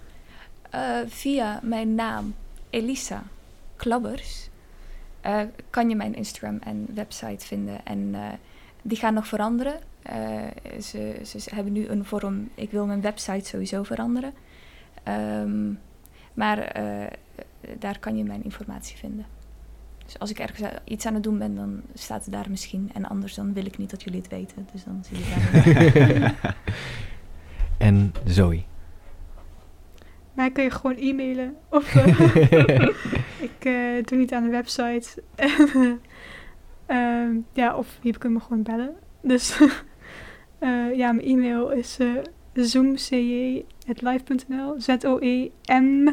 [0.70, 2.36] Eh, via mijn naam,
[2.70, 3.24] Elisa
[3.76, 4.50] Klabbers,
[5.22, 7.86] eh, kan je mijn Instagram en website vinden.
[7.86, 8.22] En eh,
[8.82, 9.80] die gaan nog veranderen.
[10.02, 14.34] Eh, ze, ze, hebben nu een vorm, ik wil mijn website sowieso veranderen.
[15.04, 15.74] Ehm,
[16.34, 17.08] maar eh,
[17.80, 19.26] daar kan je mijn informatie vinden.
[20.06, 22.90] Dus als ik ergens a- iets aan het doen ben, dan staat het daar misschien.
[22.94, 24.68] En anders dan wil ik niet dat jullie het weten.
[24.72, 26.56] Dus dan zie je het daar.
[27.88, 28.64] en Zoe.
[30.34, 31.56] Mij kun je gewoon e-mailen.
[31.70, 32.20] Of eh,
[33.50, 35.24] ik eh, doe niet aan de website.
[36.86, 38.96] Ehm, ja, of je kunt me gewoon bellen.
[39.22, 39.58] Dus
[40.60, 42.08] eh, ja, mijn e-mail is eh
[42.54, 46.10] zoomcj.live.nl Z-O-E-M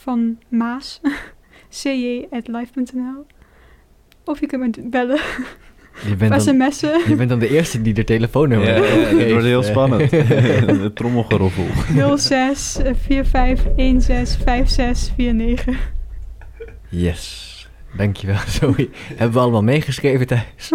[0.00, 1.00] van Maas.
[1.68, 3.26] cj.live.nl
[4.24, 5.20] Of je kunt me bellen.
[6.08, 7.08] Je bent, Of dan, sms'en.
[7.08, 10.10] je bent dan de eerste die er telefoonnummer ja, ja, het wordt heel spannend.
[10.80, 11.66] Het trommelgeroffel.
[12.18, 15.92] 06 45 16 56 49.
[16.88, 17.68] Yes.
[17.96, 18.88] Dankjewel, Zoe.
[19.14, 20.72] Hebben we allemaal meegeschreven thuis.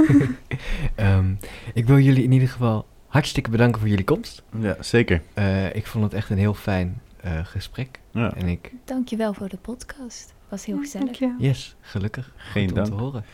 [0.95, 1.34] Ehm,
[1.73, 4.43] ik wil jullie in ieder geval hartstikke bedanken voor jullie komst.
[4.60, 5.22] Ja, zeker.
[5.34, 7.99] Eh, ik vond het echt een heel fijn eh, gesprek.
[8.11, 10.34] Ja, En ik, Dankjewel voor de podcast.
[10.49, 11.18] Was heel gezellig.
[11.18, 12.31] Dank yes, gelukkig.
[12.35, 13.02] Geen Goed om te dank.
[13.02, 13.26] horen.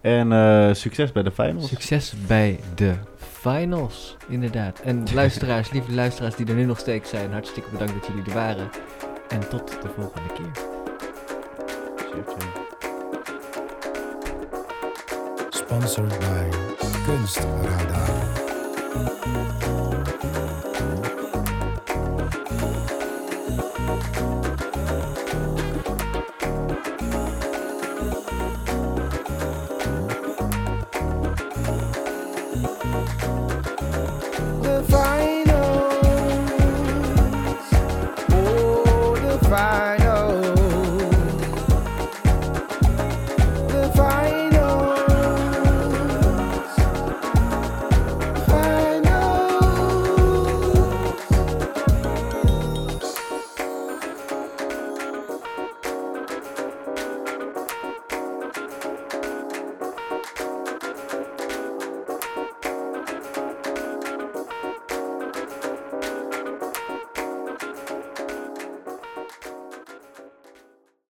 [0.00, 1.68] En eh, succes bij de finals.
[1.68, 4.80] Succes bij de finals, inderdaad.
[4.80, 8.34] En luisteraars, lieve luisteraars die er nu nog steeds zijn, hartstikke bedankt dat jullie er
[8.34, 8.70] waren.
[9.28, 10.50] En tot de volgende keer.
[15.50, 16.48] Sponsored by
[17.06, 18.45] Kunstradar.